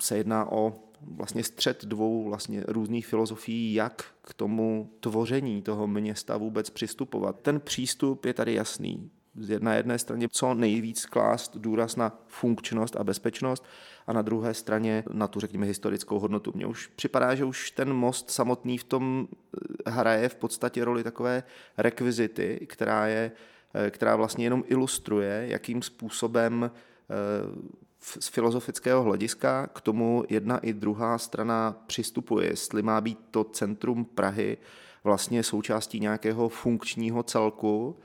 se 0.02 0.16
jedná 0.16 0.52
o 0.52 0.74
vlastně 1.00 1.44
střed 1.44 1.84
dvou 1.84 2.24
vlastně 2.24 2.64
různých 2.68 3.06
filozofií, 3.06 3.74
jak 3.74 4.04
k 4.22 4.34
tomu 4.34 4.90
tvoření 5.00 5.62
toho 5.62 5.86
města 5.86 6.36
vůbec 6.36 6.70
přistupovat. 6.70 7.40
Ten 7.40 7.60
přístup 7.60 8.24
je 8.24 8.34
tady 8.34 8.54
jasný 8.54 9.10
na 9.58 9.74
jedné 9.74 9.98
straně 9.98 10.28
co 10.30 10.54
nejvíc 10.54 11.06
klást 11.06 11.56
důraz 11.56 11.96
na 11.96 12.18
funkčnost 12.26 12.96
a 12.96 13.04
bezpečnost 13.04 13.64
a 14.06 14.12
na 14.12 14.22
druhé 14.22 14.54
straně 14.54 15.04
na 15.12 15.28
tu, 15.28 15.40
řekněme, 15.40 15.66
historickou 15.66 16.18
hodnotu. 16.18 16.52
Mně 16.54 16.66
už 16.66 16.86
připadá, 16.86 17.34
že 17.34 17.44
už 17.44 17.70
ten 17.70 17.92
most 17.92 18.30
samotný 18.30 18.78
v 18.78 18.84
tom 18.84 19.28
eh, 19.30 19.90
hraje 19.90 20.28
v 20.28 20.34
podstatě 20.34 20.84
roli 20.84 21.04
takové 21.04 21.42
rekvizity, 21.78 22.66
která, 22.68 23.06
je, 23.06 23.32
eh, 23.74 23.90
která 23.90 24.16
vlastně 24.16 24.46
jenom 24.46 24.64
ilustruje, 24.66 25.46
jakým 25.48 25.82
způsobem 25.82 26.70
eh, 26.70 27.76
z 28.20 28.28
filozofického 28.28 29.02
hlediska 29.02 29.66
k 29.66 29.80
tomu 29.80 30.24
jedna 30.28 30.58
i 30.58 30.72
druhá 30.72 31.18
strana 31.18 31.82
přistupuje. 31.86 32.46
Jestli 32.46 32.82
má 32.82 33.00
být 33.00 33.18
to 33.30 33.44
centrum 33.44 34.04
Prahy 34.04 34.58
vlastně 35.04 35.42
součástí 35.42 36.00
nějakého 36.00 36.48
funkčního 36.48 37.22
celku, 37.22 37.96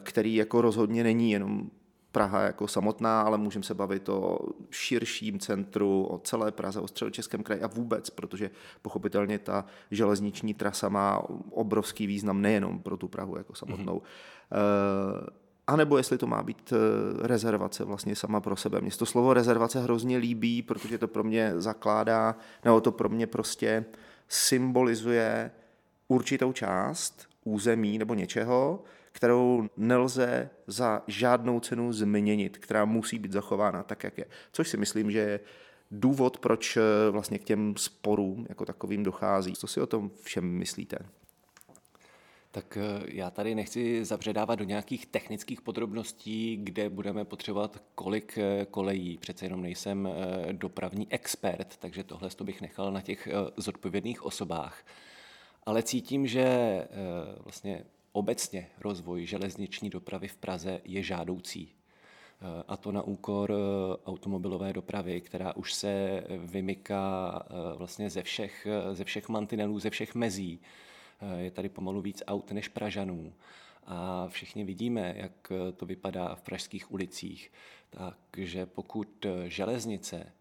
který 0.00 0.34
jako 0.34 0.60
rozhodně 0.60 1.04
není 1.04 1.30
jenom 1.30 1.70
Praha 2.12 2.42
jako 2.42 2.68
samotná, 2.68 3.20
ale 3.20 3.38
můžeme 3.38 3.62
se 3.62 3.74
bavit 3.74 4.08
o 4.08 4.38
širším 4.70 5.38
centru, 5.38 6.04
o 6.04 6.18
celé 6.18 6.52
Praze, 6.52 6.80
o 6.80 6.88
středočeském 6.88 7.42
kraji 7.42 7.62
a 7.62 7.66
vůbec, 7.66 8.10
protože 8.10 8.50
pochopitelně 8.82 9.38
ta 9.38 9.64
železniční 9.90 10.54
trasa 10.54 10.88
má 10.88 11.22
obrovský 11.50 12.06
význam 12.06 12.42
nejenom 12.42 12.78
pro 12.78 12.96
tu 12.96 13.08
Prahu 13.08 13.36
jako 13.36 13.54
samotnou. 13.54 13.98
Mm-hmm. 13.98 15.28
A 15.66 15.76
nebo 15.76 15.96
jestli 15.96 16.18
to 16.18 16.26
má 16.26 16.42
být 16.42 16.72
eh, 16.72 17.26
rezervace 17.26 17.84
vlastně 17.84 18.16
sama 18.16 18.40
pro 18.40 18.56
sebe. 18.56 18.80
Mně 18.80 18.90
to 18.90 19.06
slovo 19.06 19.34
rezervace 19.34 19.80
hrozně 19.80 20.16
líbí, 20.16 20.62
protože 20.62 20.98
to 20.98 21.08
pro 21.08 21.24
mě 21.24 21.52
zakládá, 21.56 22.36
nebo 22.64 22.80
to 22.80 22.92
pro 22.92 23.08
mě 23.08 23.26
prostě 23.26 23.84
symbolizuje 24.28 25.50
určitou 26.08 26.52
část 26.52 27.28
území 27.44 27.98
nebo 27.98 28.14
něčeho, 28.14 28.82
kterou 29.18 29.68
nelze 29.76 30.50
za 30.66 31.02
žádnou 31.06 31.60
cenu 31.60 31.92
změnit, 31.92 32.58
která 32.58 32.84
musí 32.84 33.18
být 33.18 33.32
zachována 33.32 33.82
tak, 33.82 34.04
jak 34.04 34.18
je. 34.18 34.24
Což 34.52 34.68
si 34.68 34.76
myslím, 34.76 35.10
že 35.10 35.18
je 35.18 35.40
důvod, 35.90 36.38
proč 36.38 36.76
eh, 36.76 36.80
vlastně 37.10 37.38
k 37.38 37.44
těm 37.44 37.74
sporům 37.76 38.46
jako 38.48 38.64
takovým 38.64 39.02
dochází. 39.02 39.52
Co 39.52 39.66
si 39.66 39.80
o 39.80 39.86
tom 39.86 40.10
všem 40.22 40.44
myslíte? 40.44 40.98
Tak 42.50 42.76
eh, 42.76 43.02
já 43.06 43.30
tady 43.30 43.54
nechci 43.54 44.04
zabředávat 44.04 44.58
do 44.58 44.64
nějakých 44.64 45.06
technických 45.06 45.60
podrobností, 45.60 46.56
kde 46.62 46.90
budeme 46.90 47.24
potřebovat 47.24 47.82
kolik 47.94 48.38
eh, 48.38 48.66
kolejí. 48.70 49.18
Přece 49.18 49.46
jenom 49.46 49.62
nejsem 49.62 50.08
dopravní 50.52 51.06
expert, 51.10 51.76
takže 51.76 52.04
tohle 52.04 52.30
to 52.30 52.44
bych 52.44 52.60
nechal 52.60 52.92
na 52.92 53.00
těch 53.00 53.28
zodpovědných 53.56 54.22
osobách. 54.22 54.84
Ale 55.66 55.82
cítím, 55.82 56.26
že 56.26 56.48
vlastně 57.44 57.84
obecně 58.18 58.66
rozvoj 58.80 59.26
železniční 59.26 59.90
dopravy 59.90 60.28
v 60.28 60.36
Praze 60.36 60.80
je 60.84 61.02
žádoucí. 61.02 61.72
A 62.68 62.76
to 62.76 62.92
na 62.92 63.02
úkor 63.02 63.52
eh, 63.52 63.96
automobilové 64.06 64.72
dopravy, 64.72 65.20
která 65.20 65.56
už 65.56 65.74
se 65.74 66.24
vymyká 66.38 67.42
eh, 67.42 67.76
vlastně 67.76 68.10
ze 68.10 68.22
všech, 68.22 68.66
eh, 68.66 68.94
ze 68.94 69.04
všech 69.04 69.28
mantinelů, 69.28 69.78
ze 69.78 69.90
všech 69.90 70.14
mezí. 70.14 70.60
Je 71.38 71.50
tady 71.50 71.68
pomalu 71.68 72.00
víc 72.00 72.22
aut 72.26 72.52
než 72.52 72.68
Pražanů. 72.68 73.32
A 73.86 74.28
všichni 74.28 74.64
vidíme, 74.64 75.14
jak 75.16 75.52
to 75.76 75.86
vypadá 75.86 76.34
v 76.34 76.42
pražských 76.42 76.92
ulicích. 76.92 77.52
Takže 78.30 78.66
pokud 78.66 79.26
železnice 79.46 80.32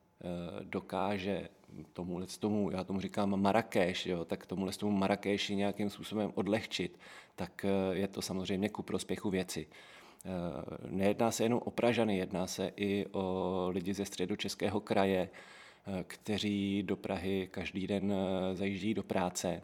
dokáže 0.64 1.50
tomu, 1.94 2.26
tomu, 2.40 2.72
já 2.72 2.84
tomu 2.84 3.02
říkám 3.02 3.42
Marrakeš, 3.42 4.06
jo, 4.06 4.26
tak 4.26 4.46
tomu 4.46 4.72
tomu 4.78 4.98
Marrakeši 4.98 5.56
nějakým 5.56 5.90
způsobem 5.90 6.32
odlehčit, 6.36 7.00
tak 7.38 7.66
eh, 7.66 7.96
je 7.96 8.08
to 8.08 8.22
samozřejmě 8.22 8.70
ku 8.70 8.84
prospěchu 8.84 9.30
věci. 9.30 9.68
Eh, 10.26 10.30
nejedná 10.90 11.32
se 11.32 11.44
jenom 11.44 11.62
o 11.66 11.72
Pražany, 11.72 12.18
jedná 12.18 12.48
se 12.48 12.72
i 12.76 13.06
o 13.12 13.68
lidi 13.72 13.94
ze 13.94 14.06
středu 14.06 14.36
Českého 14.36 14.80
kraje, 14.80 15.30
eh, 15.30 16.04
kteří 16.08 16.84
do 16.84 16.96
Prahy 16.96 17.48
každý 17.52 17.88
den 17.88 18.14
zajíždí 18.54 18.94
do 18.94 19.04
práce. 19.04 19.62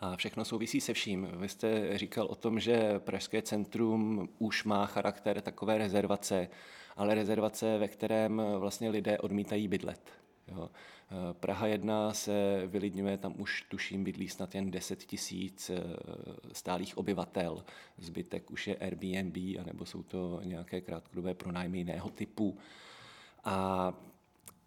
A 0.00 0.16
všechno 0.16 0.44
souvisí 0.44 0.80
se 0.80 0.94
vším. 0.94 1.28
Vy 1.32 1.48
jste 1.48 1.98
říkal 1.98 2.26
o 2.26 2.34
tom, 2.34 2.60
že 2.60 2.98
Pražské 2.98 3.42
centrum 3.42 4.28
už 4.38 4.64
má 4.64 4.86
charakter 4.86 5.40
takové 5.40 5.78
rezervace, 5.78 6.48
ale 6.96 7.14
rezervace, 7.14 7.78
ve 7.78 7.88
kterém 7.88 8.42
vlastně 8.58 8.90
lidé 8.90 9.18
odmítají 9.18 9.68
bydlet. 9.68 10.00
Jo. 10.48 10.70
Eh, 11.10 11.34
Praha 11.34 11.66
1 11.66 12.12
se 12.14 12.62
vylidňuje, 12.66 13.18
tam 13.18 13.34
už 13.38 13.62
tuším 13.62 14.04
bydlí 14.04 14.28
snad 14.28 14.54
jen 14.54 14.70
10 14.70 15.04
tisíc 15.04 15.70
eh, 15.70 15.82
stálých 16.52 16.98
obyvatel. 16.98 17.64
Zbytek 17.98 18.50
už 18.50 18.66
je 18.66 18.76
Airbnb, 18.76 19.36
anebo 19.60 19.86
jsou 19.86 20.02
to 20.02 20.40
nějaké 20.44 20.80
krátkodobé 20.80 21.34
pronájmy 21.34 21.78
jiného 21.78 22.10
typu. 22.10 22.58
A 23.44 23.92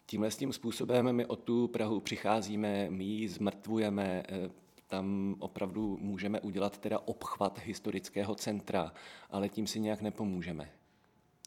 tímhle 0.05 0.31
s 0.31 0.37
tím 0.37 0.53
způsobem 0.53 1.13
my 1.13 1.25
o 1.25 1.35
tu 1.35 1.67
Prahu 1.67 1.99
přicházíme, 1.99 2.89
my 2.89 3.03
ji 3.03 3.27
zmrtvujeme, 3.29 4.23
eh, 4.29 4.49
tam 4.87 5.35
opravdu 5.39 5.97
můžeme 6.01 6.39
udělat 6.39 6.77
teda 6.77 6.99
obchvat 6.99 7.59
historického 7.59 8.35
centra, 8.35 8.93
ale 9.29 9.49
tím 9.49 9.67
si 9.67 9.79
nějak 9.79 10.01
nepomůžeme. 10.01 10.80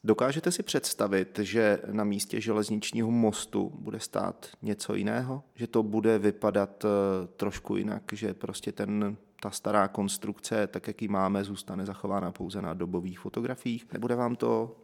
Dokážete 0.06 0.52
si 0.52 0.62
představit, 0.62 1.38
že 1.42 1.78
na 1.92 2.04
místě 2.04 2.40
železničního 2.40 3.10
mostu 3.10 3.72
bude 3.74 4.00
stát 4.00 4.46
něco 4.62 4.94
jiného? 4.94 5.42
Že 5.54 5.66
to 5.66 5.82
bude 5.82 6.18
vypadat 6.18 6.84
eh, 6.84 6.88
trošku 7.36 7.76
jinak, 7.76 8.02
že 8.12 8.34
prostě 8.34 8.72
ten, 8.72 9.16
ta 9.42 9.50
stará 9.50 9.88
konstrukce, 9.88 10.66
tak 10.66 10.86
jak 10.86 11.02
ji 11.02 11.08
máme, 11.08 11.44
zůstane 11.44 11.86
zachována 11.86 12.32
pouze 12.32 12.62
na 12.62 12.74
dobových 12.74 13.20
fotografiích? 13.20 13.86
Nebude 13.92 14.14
vám 14.14 14.36
to 14.36 14.76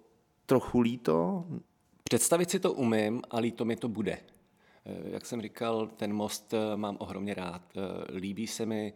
trochu 0.47 0.81
líto? 0.81 1.45
Představit 2.05 2.51
si 2.51 2.59
to 2.59 2.73
umím 2.73 3.23
a 3.31 3.39
líto 3.39 3.65
mi 3.65 3.77
to 3.77 3.89
bude. 3.89 4.13
Eh, 4.87 5.11
jak 5.11 5.27
jsem 5.27 5.43
říkal, 5.43 5.87
ten 5.87 6.13
most 6.13 6.55
eh, 6.55 6.77
mám 6.77 6.97
ohromně 7.01 7.35
rád. 7.35 7.63
Líbí 8.15 8.47
se 8.47 8.67
mi, 8.67 8.93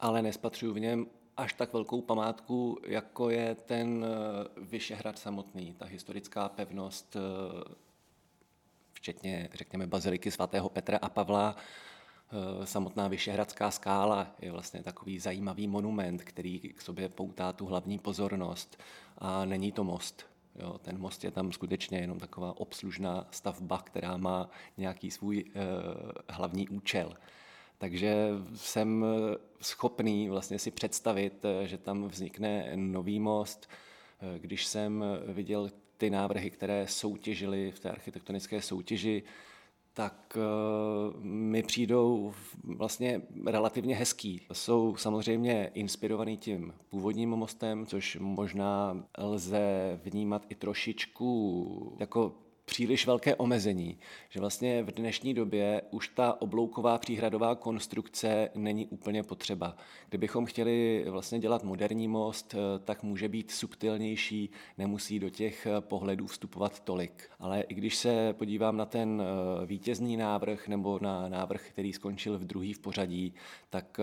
ale 0.00 0.22
nespatřuju 0.22 0.72
v 0.72 0.80
něm 0.80 1.06
až 1.36 1.52
tak 1.52 1.72
velkou 1.72 2.02
památku, 2.02 2.78
jako 2.86 3.30
je 3.30 3.54
ten 3.54 4.04
eh, 4.04 4.60
Vyšehrad 4.60 5.18
samotný, 5.18 5.74
ta 5.78 5.84
historická 5.84 6.48
pevnost, 6.48 7.16
eh, 7.16 7.74
včetně, 8.92 9.48
řekněme, 9.54 9.86
baziliky 9.86 10.30
svatého 10.30 10.68
Petra 10.68 10.98
a 11.02 11.08
Pavla, 11.08 11.56
eh, 11.56 12.66
samotná 12.66 13.08
Vyšehradská 13.08 13.70
skála 13.70 14.26
je 14.38 14.50
vlastně 14.50 14.82
takový 14.82 15.18
zajímavý 15.18 15.66
monument, 15.68 16.24
který 16.24 16.58
k 16.58 16.80
sobě 16.80 17.08
poutá 17.08 17.52
tu 17.52 17.66
hlavní 17.66 17.98
pozornost 17.98 18.82
a 19.18 19.44
není 19.44 19.72
to 19.72 19.84
most. 19.84 20.26
Jo, 20.56 20.78
ten 20.78 20.98
most 20.98 21.24
je 21.24 21.30
tam 21.30 21.52
skutečně 21.52 21.98
jenom 21.98 22.18
taková 22.18 22.60
obslužná 22.60 23.26
stavba, 23.30 23.78
která 23.78 24.16
má 24.16 24.50
nějaký 24.76 25.10
svůj 25.10 25.44
eh, 25.46 25.60
hlavní 26.28 26.68
účel. 26.68 27.16
Takže 27.84 28.28
jsem 28.54 29.04
eh, 29.04 29.36
schopný 29.60 30.28
vlastně 30.28 30.58
si 30.58 30.70
představit, 30.70 31.44
eh, 31.44 31.66
že 31.66 31.78
tam 31.78 32.08
vznikne 32.08 32.72
nový 32.76 33.20
most. 33.20 33.68
Eh, 34.20 34.38
když 34.38 34.66
jsem 34.66 35.04
viděl 35.26 35.70
ty 35.96 36.10
návrhy, 36.10 36.50
které 36.50 36.86
soutěžily 36.88 37.70
v 37.70 37.80
té 37.80 37.90
architektonické 37.90 38.62
soutěži, 38.62 39.22
tak 39.92 40.38
mi 41.20 41.62
přijdou 41.62 42.32
vlastně 42.64 43.22
relativně 43.46 43.96
hezký. 43.96 44.40
Jsou 44.52 44.96
samozřejmě 44.96 45.70
inspirovaný 45.74 46.36
tím 46.36 46.74
původním 46.88 47.30
mostem, 47.30 47.86
což 47.86 48.16
možná 48.20 49.04
lze 49.18 50.00
vnímat 50.04 50.46
i 50.48 50.54
trošičku 50.54 51.96
jako 52.00 52.34
příliš 52.64 53.06
velké 53.06 53.36
omezení, 53.36 53.98
že 54.28 54.40
vlastně 54.40 54.82
v 54.82 54.92
dnešní 54.92 55.34
době 55.34 55.82
už 55.90 56.08
ta 56.08 56.42
oblouková 56.42 56.98
příhradová 56.98 57.54
konstrukce 57.54 58.50
není 58.54 58.86
úplně 58.86 59.22
potřeba. 59.22 59.76
Kdybychom 60.08 60.46
chtěli 60.46 61.04
vlastně 61.08 61.38
dělat 61.38 61.64
moderní 61.64 62.08
most, 62.08 62.54
eh, 62.54 62.78
tak 62.78 63.02
může 63.02 63.28
být 63.28 63.50
subtilnější, 63.50 64.50
nemusí 64.78 65.18
do 65.18 65.30
těch 65.30 65.66
eh, 65.66 65.80
pohledů 65.80 66.26
vstupovat 66.26 66.80
tolik. 66.80 67.30
Ale 67.38 67.60
i 67.60 67.74
když 67.74 67.96
se 67.96 68.32
podívám 68.32 68.76
na 68.76 68.84
ten 68.86 69.22
eh, 69.22 69.66
vítězný 69.66 70.16
návrh 70.16 70.68
nebo 70.68 70.98
na 71.02 71.28
návrh, 71.28 71.68
který 71.68 71.92
skončil 71.92 72.38
v 72.38 72.44
druhý 72.44 72.72
v 72.72 72.78
pořadí, 72.78 73.34
tak 73.70 74.00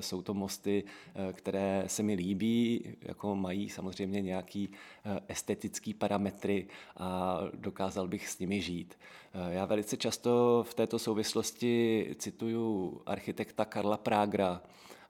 jsou 0.00 0.22
to 0.22 0.34
mosty, 0.34 0.84
které 1.32 1.84
se 1.86 2.02
mi 2.02 2.14
líbí, 2.14 2.84
jako 3.02 3.36
mají 3.36 3.68
samozřejmě 3.68 4.22
nějaký 4.22 4.70
estetický 5.28 5.94
parametry 5.94 6.66
a 6.96 7.38
dokázal 7.54 8.08
bych 8.08 8.28
s 8.28 8.38
nimi 8.38 8.60
žít. 8.60 8.98
Já 9.48 9.64
velice 9.64 9.96
často 9.96 10.64
v 10.68 10.74
této 10.74 10.98
souvislosti 10.98 12.06
cituju 12.18 13.00
architekta 13.06 13.64
Karla 13.64 13.96
Prágra, 13.96 14.62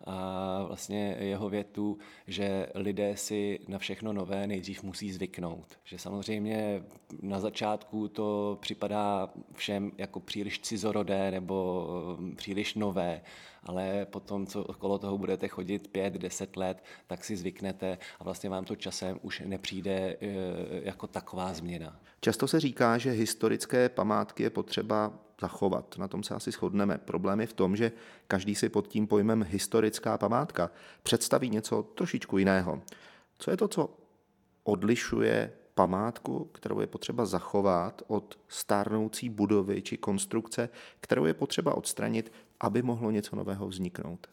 a 0.05 0.65
vlastně 0.67 1.17
jeho 1.21 1.49
větu, 1.49 1.99
že 2.27 2.67
lidé 2.75 3.17
si 3.17 3.61
na 3.69 3.79
všechno 3.79 4.13
nové 4.13 4.47
nejdřív 4.47 4.83
musí 4.83 5.13
zvyknout. 5.13 5.67
Že 5.85 5.99
samozřejmě 5.99 6.83
na 7.23 7.41
začátku 7.41 8.09
to 8.09 8.59
připadá 8.61 9.31
všem 9.55 9.93
jako 9.99 10.21
příliš 10.21 10.61
cizorodé 10.61 11.31
nebo 11.31 11.87
um, 12.19 12.37
příliš 12.37 12.75
nové, 12.75 13.21
ale 13.65 14.07
potom, 14.07 14.47
co 14.47 14.65
okolo 14.65 14.99
toho 14.99 15.19
budete 15.19 15.49
chodit 15.49 15.89
pět, 15.89 16.15
deset 16.15 16.57
let, 16.57 16.85
tak 17.07 17.25
si 17.25 17.37
zvyknete 17.37 17.99
a 18.21 18.25
vlastně 18.25 18.51
vám 18.51 18.65
to 18.65 18.77
časem 18.77 19.19
už 19.23 19.43
nepřijde 19.47 20.17
uh, 20.17 20.29
jako 20.71 21.07
taková 21.07 21.53
změna. 21.53 22.01
Často 22.21 22.49
se 22.49 22.61
říká, 22.61 22.99
že 22.99 23.11
historické 23.11 23.89
památky 23.89 24.43
je 24.43 24.51
potřeba 24.51 25.13
zachovat. 25.41 25.99
Na 25.99 26.09
tom 26.09 26.23
se 26.23 26.35
asi 26.35 26.51
shodneme. 26.51 26.99
Problém 26.99 27.41
je 27.41 27.47
v 27.47 27.53
tom, 27.53 27.77
že 27.77 27.93
každý 28.27 28.55
si 28.55 28.69
pod 28.69 28.89
tím 28.89 29.07
pojmem 29.07 29.47
historická 29.49 30.19
památka 30.19 30.71
představí 31.03 31.51
něco 31.51 31.83
trošičku 31.83 32.39
jiného. 32.39 32.83
Co 33.39 33.51
je 33.51 33.57
to, 33.57 33.69
co 33.69 33.91
odlišuje 34.65 35.53
památku, 35.75 36.51
kterou 36.53 36.81
je 36.81 36.87
potřeba 36.87 37.27
zachovat 37.27 38.03
od 38.07 38.39
stárnoucí 38.49 39.29
budovy 39.29 39.83
či 39.83 39.97
konstrukce, 39.97 40.69
kterou 41.01 41.25
je 41.25 41.35
potřeba 41.35 41.75
odstranit, 41.75 42.33
aby 42.63 42.83
mohlo 42.83 43.11
něco 43.11 43.37
nového 43.37 43.69
vzniknout? 43.69 44.27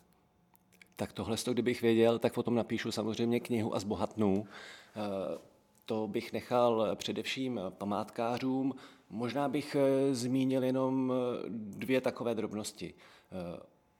Tak 0.95 1.13
tohle, 1.13 1.37
kdybych 1.51 1.81
věděl, 1.81 2.19
tak 2.19 2.37
o 2.37 2.43
tom 2.43 2.55
napíšu 2.55 2.91
samozřejmě 2.91 3.39
knihu 3.39 3.75
a 3.75 3.79
zbohatnu. 3.79 4.47
Eh, 4.47 5.37
to 5.85 6.07
bych 6.07 6.33
nechal 6.33 6.95
především 6.95 7.59
památkářům, 7.69 8.73
Možná 9.09 9.49
bych 9.49 9.75
eh, 9.75 10.15
zmínil 10.15 10.63
jenom 10.63 11.13
eh, 11.13 11.49
dvě 11.49 12.01
takové 12.01 12.35
drobnosti. 12.35 12.93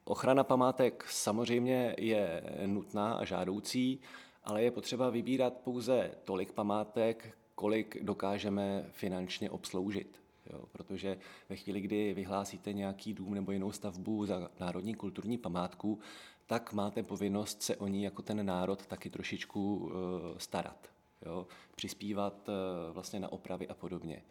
Ochrana 0.04 0.44
památek 0.44 1.06
samozřejmě 1.10 1.96
je 1.98 2.44
nutná 2.66 3.14
a 3.14 3.26
žádoucí, 3.26 4.00
ale 4.44 4.64
je 4.64 4.72
potřeba 4.72 5.10
vybírat 5.10 5.54
pouze 5.54 6.12
tolik 6.24 6.52
památek, 6.52 7.38
kolik 7.56 8.04
dokážeme 8.04 8.86
finančně 8.92 9.50
obsloužit. 9.50 10.22
Jo, 10.50 10.64
protože 10.72 11.18
ve 11.50 11.56
chvíli, 11.56 11.82
kdy 11.82 12.14
vyhlásíte 12.14 12.74
nějaký 12.74 13.14
dům 13.14 13.34
nebo 13.34 13.52
jinou 13.52 13.72
stavbu 13.72 14.26
za 14.26 14.50
národní 14.60 14.96
kulturní 14.96 15.38
památku, 15.38 16.00
tak 16.46 16.74
máte 16.74 17.04
povinnost 17.04 17.62
se 17.62 17.76
o 17.76 17.88
ní 17.88 18.04
jako 18.04 18.22
ten 18.22 18.46
národ 18.46 18.86
taky 18.86 19.10
trošičku 19.10 19.76
uh, 19.76 19.92
starat. 20.38 20.90
Jo, 21.26 21.48
přispívat 21.76 22.50
uh, 22.50 22.94
vlastně 22.94 23.20
na 23.20 23.32
opravy 23.32 23.68
a 23.68 23.74
podobně. 23.74 24.22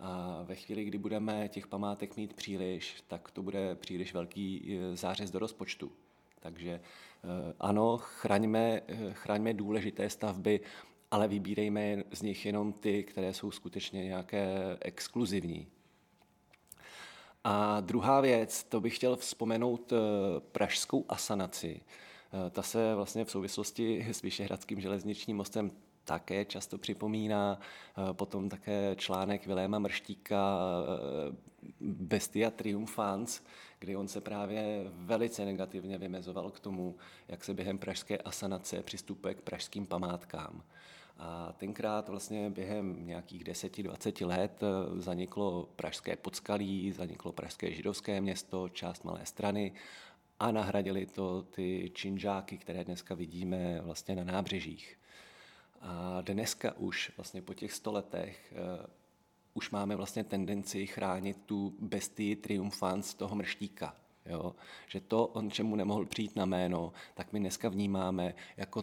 A 0.00 0.42
ve 0.42 0.54
chvíli, 0.54 0.84
kdy 0.84 0.98
budeme 0.98 1.48
těch 1.48 1.66
památek 1.66 2.16
mít 2.16 2.34
příliš, 2.34 3.04
tak 3.08 3.30
to 3.30 3.42
bude 3.42 3.74
příliš 3.74 4.14
velký 4.14 4.78
e, 4.78 4.96
zářez 4.96 5.30
do 5.30 5.38
rozpočtu. 5.38 5.92
Takže 6.40 6.80
ano, 7.60 7.96
chraňme, 7.96 8.80
chraňme 9.12 9.54
důležité 9.54 10.10
stavby, 10.10 10.60
ale 11.10 11.28
vybírejme 11.28 12.02
z 12.12 12.22
nich 12.22 12.46
jenom 12.46 12.72
ty, 12.72 13.02
které 13.02 13.34
jsou 13.34 13.50
skutečně 13.50 14.04
nějaké 14.04 14.76
exkluzivní. 14.80 15.66
A 17.44 17.80
druhá 17.80 18.20
věc, 18.20 18.64
to 18.64 18.80
bych 18.80 18.96
chtěl 18.96 19.16
vzpomenout 19.16 19.92
pražskou 20.52 21.04
asanaci. 21.08 21.80
Ta 22.50 22.62
se 22.62 22.94
vlastně 22.94 23.24
v 23.24 23.30
souvislosti 23.30 24.06
s 24.12 24.22
Vyšehradským 24.22 24.80
železničním 24.80 25.36
mostem 25.36 25.70
také 26.08 26.44
často 26.44 26.78
připomíná. 26.78 27.60
Eh, 27.60 28.14
potom 28.14 28.48
také 28.48 28.96
článek 28.96 29.46
Viléma 29.46 29.78
Mrštíka 29.78 30.58
eh, 31.30 31.36
Bestia 31.80 32.50
Triumphans, 32.50 33.42
kdy 33.78 33.96
on 33.96 34.08
se 34.08 34.20
právě 34.20 34.84
velice 34.88 35.44
negativně 35.44 35.98
vymezoval 35.98 36.50
k 36.50 36.60
tomu, 36.60 36.96
jak 37.28 37.44
se 37.44 37.54
během 37.54 37.78
pražské 37.78 38.18
asanace 38.18 38.82
přistupuje 38.82 39.34
k 39.34 39.40
pražským 39.40 39.86
památkám. 39.86 40.62
A 41.18 41.52
tenkrát 41.52 42.08
vlastně 42.08 42.50
během 42.50 43.06
nějakých 43.06 43.44
10-20 43.44 44.26
let 44.26 44.62
eh, 44.62 45.00
zaniklo 45.00 45.68
pražské 45.76 46.16
podskalí, 46.16 46.92
zaniklo 46.92 47.32
pražské 47.32 47.72
židovské 47.72 48.20
město, 48.20 48.68
část 48.68 49.04
malé 49.04 49.26
strany 49.26 49.72
a 50.40 50.50
nahradili 50.52 51.06
to 51.06 51.42
ty 51.42 51.90
činžáky, 51.94 52.58
které 52.58 52.84
dneska 52.84 53.14
vidíme 53.14 53.80
vlastně 53.80 54.16
na 54.16 54.24
nábřežích. 54.24 54.98
A 55.80 56.20
dneska 56.20 56.76
už 56.76 57.12
vlastně 57.16 57.42
po 57.42 57.54
těch 57.54 57.72
stoletech 57.72 58.54
uh, 58.80 58.86
už 59.54 59.70
máme 59.70 59.96
vlastně 59.96 60.24
tendenci 60.24 60.86
chránit 60.86 61.36
tu 61.46 61.74
bestii 61.80 62.36
triumfans 62.36 63.14
toho 63.14 63.36
mrštíka. 63.36 63.94
Jo? 64.26 64.54
Že 64.86 65.00
to, 65.00 65.26
on 65.26 65.50
čemu 65.50 65.76
nemohl 65.76 66.06
přijít 66.06 66.36
na 66.36 66.44
jméno, 66.44 66.92
tak 67.14 67.32
my 67.32 67.40
dneska 67.40 67.68
vnímáme 67.68 68.34
jako 68.56 68.82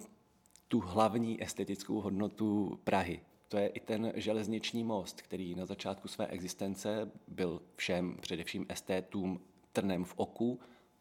tu 0.67 0.79
hlavní 0.79 1.43
estetickou 1.43 2.01
hodnotu 2.01 2.79
Prahy. 2.83 3.21
To 3.49 3.57
je 3.57 3.67
i 3.67 3.79
ten 3.79 4.13
železniční 4.15 4.83
most, 4.83 5.21
který 5.21 5.55
na 5.55 5.65
začátku 5.65 6.07
své 6.07 6.27
existence 6.27 7.11
byl 7.27 7.61
všem, 7.75 8.17
především 8.21 8.65
estétům, 8.69 9.39
trnem 9.73 10.05
v 10.05 10.13
oku, 10.15 10.59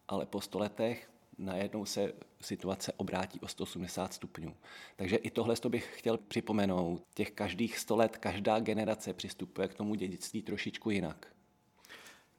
ale 0.08 0.26
po 0.26 0.40
stoletech 0.40 1.10
najednou 1.38 1.84
se 1.84 2.12
situace 2.40 2.92
obrátí 2.96 3.40
o 3.40 3.48
180 3.48 4.14
stupňů. 4.14 4.54
Takže 4.96 5.16
i 5.16 5.30
tohle 5.30 5.54
bych 5.68 5.98
chtěl 5.98 6.18
připomenout. 6.18 7.02
Těch 7.14 7.30
každých 7.30 7.78
100 7.78 7.96
let, 7.96 8.16
každá 8.16 8.60
generace 8.60 9.12
přistupuje 9.12 9.68
k 9.68 9.74
tomu 9.74 9.94
dědictví 9.94 10.42
trošičku 10.42 10.90
jinak. 10.90 11.34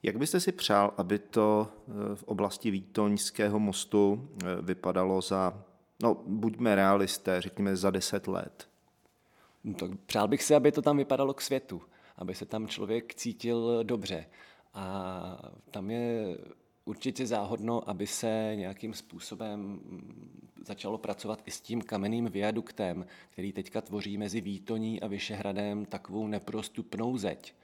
Jak 0.03 0.17
byste 0.17 0.39
si 0.39 0.51
přál, 0.51 0.93
aby 0.97 1.19
to 1.19 1.67
eh, 1.67 2.15
v 2.15 2.23
oblasti 2.23 2.71
Vítoňského 2.71 3.59
mostu 3.59 4.29
eh, 4.43 4.61
vypadalo 4.61 5.21
za, 5.21 5.63
no 6.03 6.23
buďme 6.25 6.75
realisté, 6.75 7.41
řekněme 7.41 7.75
za 7.75 7.91
10 7.91 8.27
let? 8.27 8.67
No, 9.63 9.73
tak 9.73 9.91
přál 10.05 10.27
bych 10.27 10.43
si, 10.43 10.55
aby 10.55 10.71
to 10.71 10.81
tam 10.81 10.97
vypadalo 10.97 11.34
k 11.34 11.41
světu, 11.41 11.81
aby 12.17 12.36
se 12.36 12.45
tam 12.45 12.67
člověk 12.67 13.15
cítil 13.15 13.84
dobře. 13.84 14.25
A 14.73 15.51
tam 15.71 15.91
je 15.91 16.38
určitě 16.86 17.25
záhodno, 17.25 17.89
aby 17.89 18.08
se 18.08 18.51
nějakým 18.55 18.93
způsobem 18.93 19.79
začalo 20.65 20.97
pracovat 20.97 21.41
i 21.45 21.51
s 21.51 21.62
tím 21.62 21.81
kamenným 21.81 22.25
viaduktem, 22.25 23.05
který 23.29 23.53
teďka 23.53 23.81
tvoří 23.81 24.17
mezi 24.17 24.41
Výtoní 24.41 25.01
a 25.01 25.08
Vyšehradem 25.08 25.86
takovou 25.86 26.27
neprostupnou 26.27 27.17
zeď. 27.17 27.55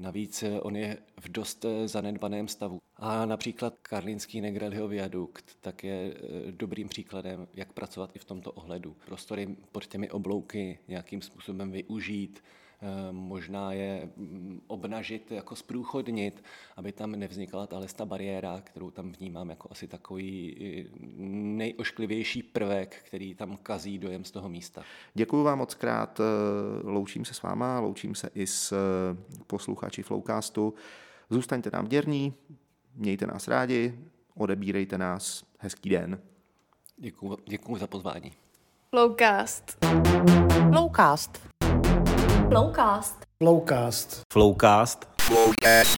Navíc 0.00 0.42
eh, 0.42 0.60
on 0.60 0.76
je 0.76 0.98
v 1.20 1.28
dost 1.28 1.64
eh, 1.64 1.88
zanedbaném 1.88 2.48
stavu. 2.48 2.78
A 2.96 3.26
například 3.26 3.74
Karlínský 3.82 4.40
Negrelho 4.40 4.88
viadukt 4.88 5.56
tak 5.60 5.84
je 5.84 6.14
eh, 6.14 6.52
dobrým 6.52 6.88
příkladem, 6.88 7.48
jak 7.54 7.72
pracovat 7.72 8.10
i 8.16 8.18
v 8.18 8.24
tomto 8.24 8.52
ohledu. 8.52 8.96
Prostory 9.06 9.56
pod 9.72 9.86
těmi 9.86 10.10
oblouky 10.10 10.78
nějakým 10.88 11.22
způsobem 11.22 11.70
využít, 11.70 12.42
možná 13.10 13.72
je 13.72 14.10
mm, 14.16 14.60
obnažit, 14.66 15.30
jako 15.30 15.56
zprůchodnit, 15.56 16.44
aby 16.76 16.92
tam 16.92 17.12
nevznikala 17.12 17.66
ta 17.66 17.80
ta 17.96 18.04
bariéra, 18.04 18.60
kterou 18.64 18.90
tam 18.90 19.12
vnímám 19.12 19.50
jako 19.50 19.68
asi 19.70 19.88
takový 19.88 20.56
nejošklivější 21.56 22.42
prvek, 22.42 23.02
který 23.06 23.34
tam 23.34 23.56
kazí 23.56 23.98
dojem 23.98 24.24
z 24.24 24.30
toho 24.30 24.48
místa. 24.48 24.82
Děkuji 25.14 25.42
vám 25.42 25.58
moc 25.58 25.74
krát, 25.74 26.20
eh, 26.20 26.24
loučím 26.82 27.24
se 27.24 27.34
s 27.34 27.42
váma, 27.42 27.80
loučím 27.80 28.14
se 28.14 28.30
i 28.34 28.46
s 28.46 28.72
eh, 28.72 29.42
posluchači 29.46 30.02
Flowcastu. 30.02 30.74
Zůstaňte 31.30 31.70
nám 31.72 31.86
věrní, 31.86 32.34
mějte 32.94 33.26
nás 33.26 33.48
rádi, 33.48 33.98
odebírejte 34.34 34.98
nás. 34.98 35.44
Hezký 35.58 35.90
den. 35.90 36.20
Děkuji, 36.96 37.36
děkuji 37.48 37.76
za 37.76 37.86
pozvání. 37.86 38.32
Flowcast. 38.90 39.78
Flowcast. 42.50 43.14
Flowcast. 43.40 44.22
Flowcast. 44.28 44.28
Flowcast. 44.34 45.06
Flowcast. 45.18 45.96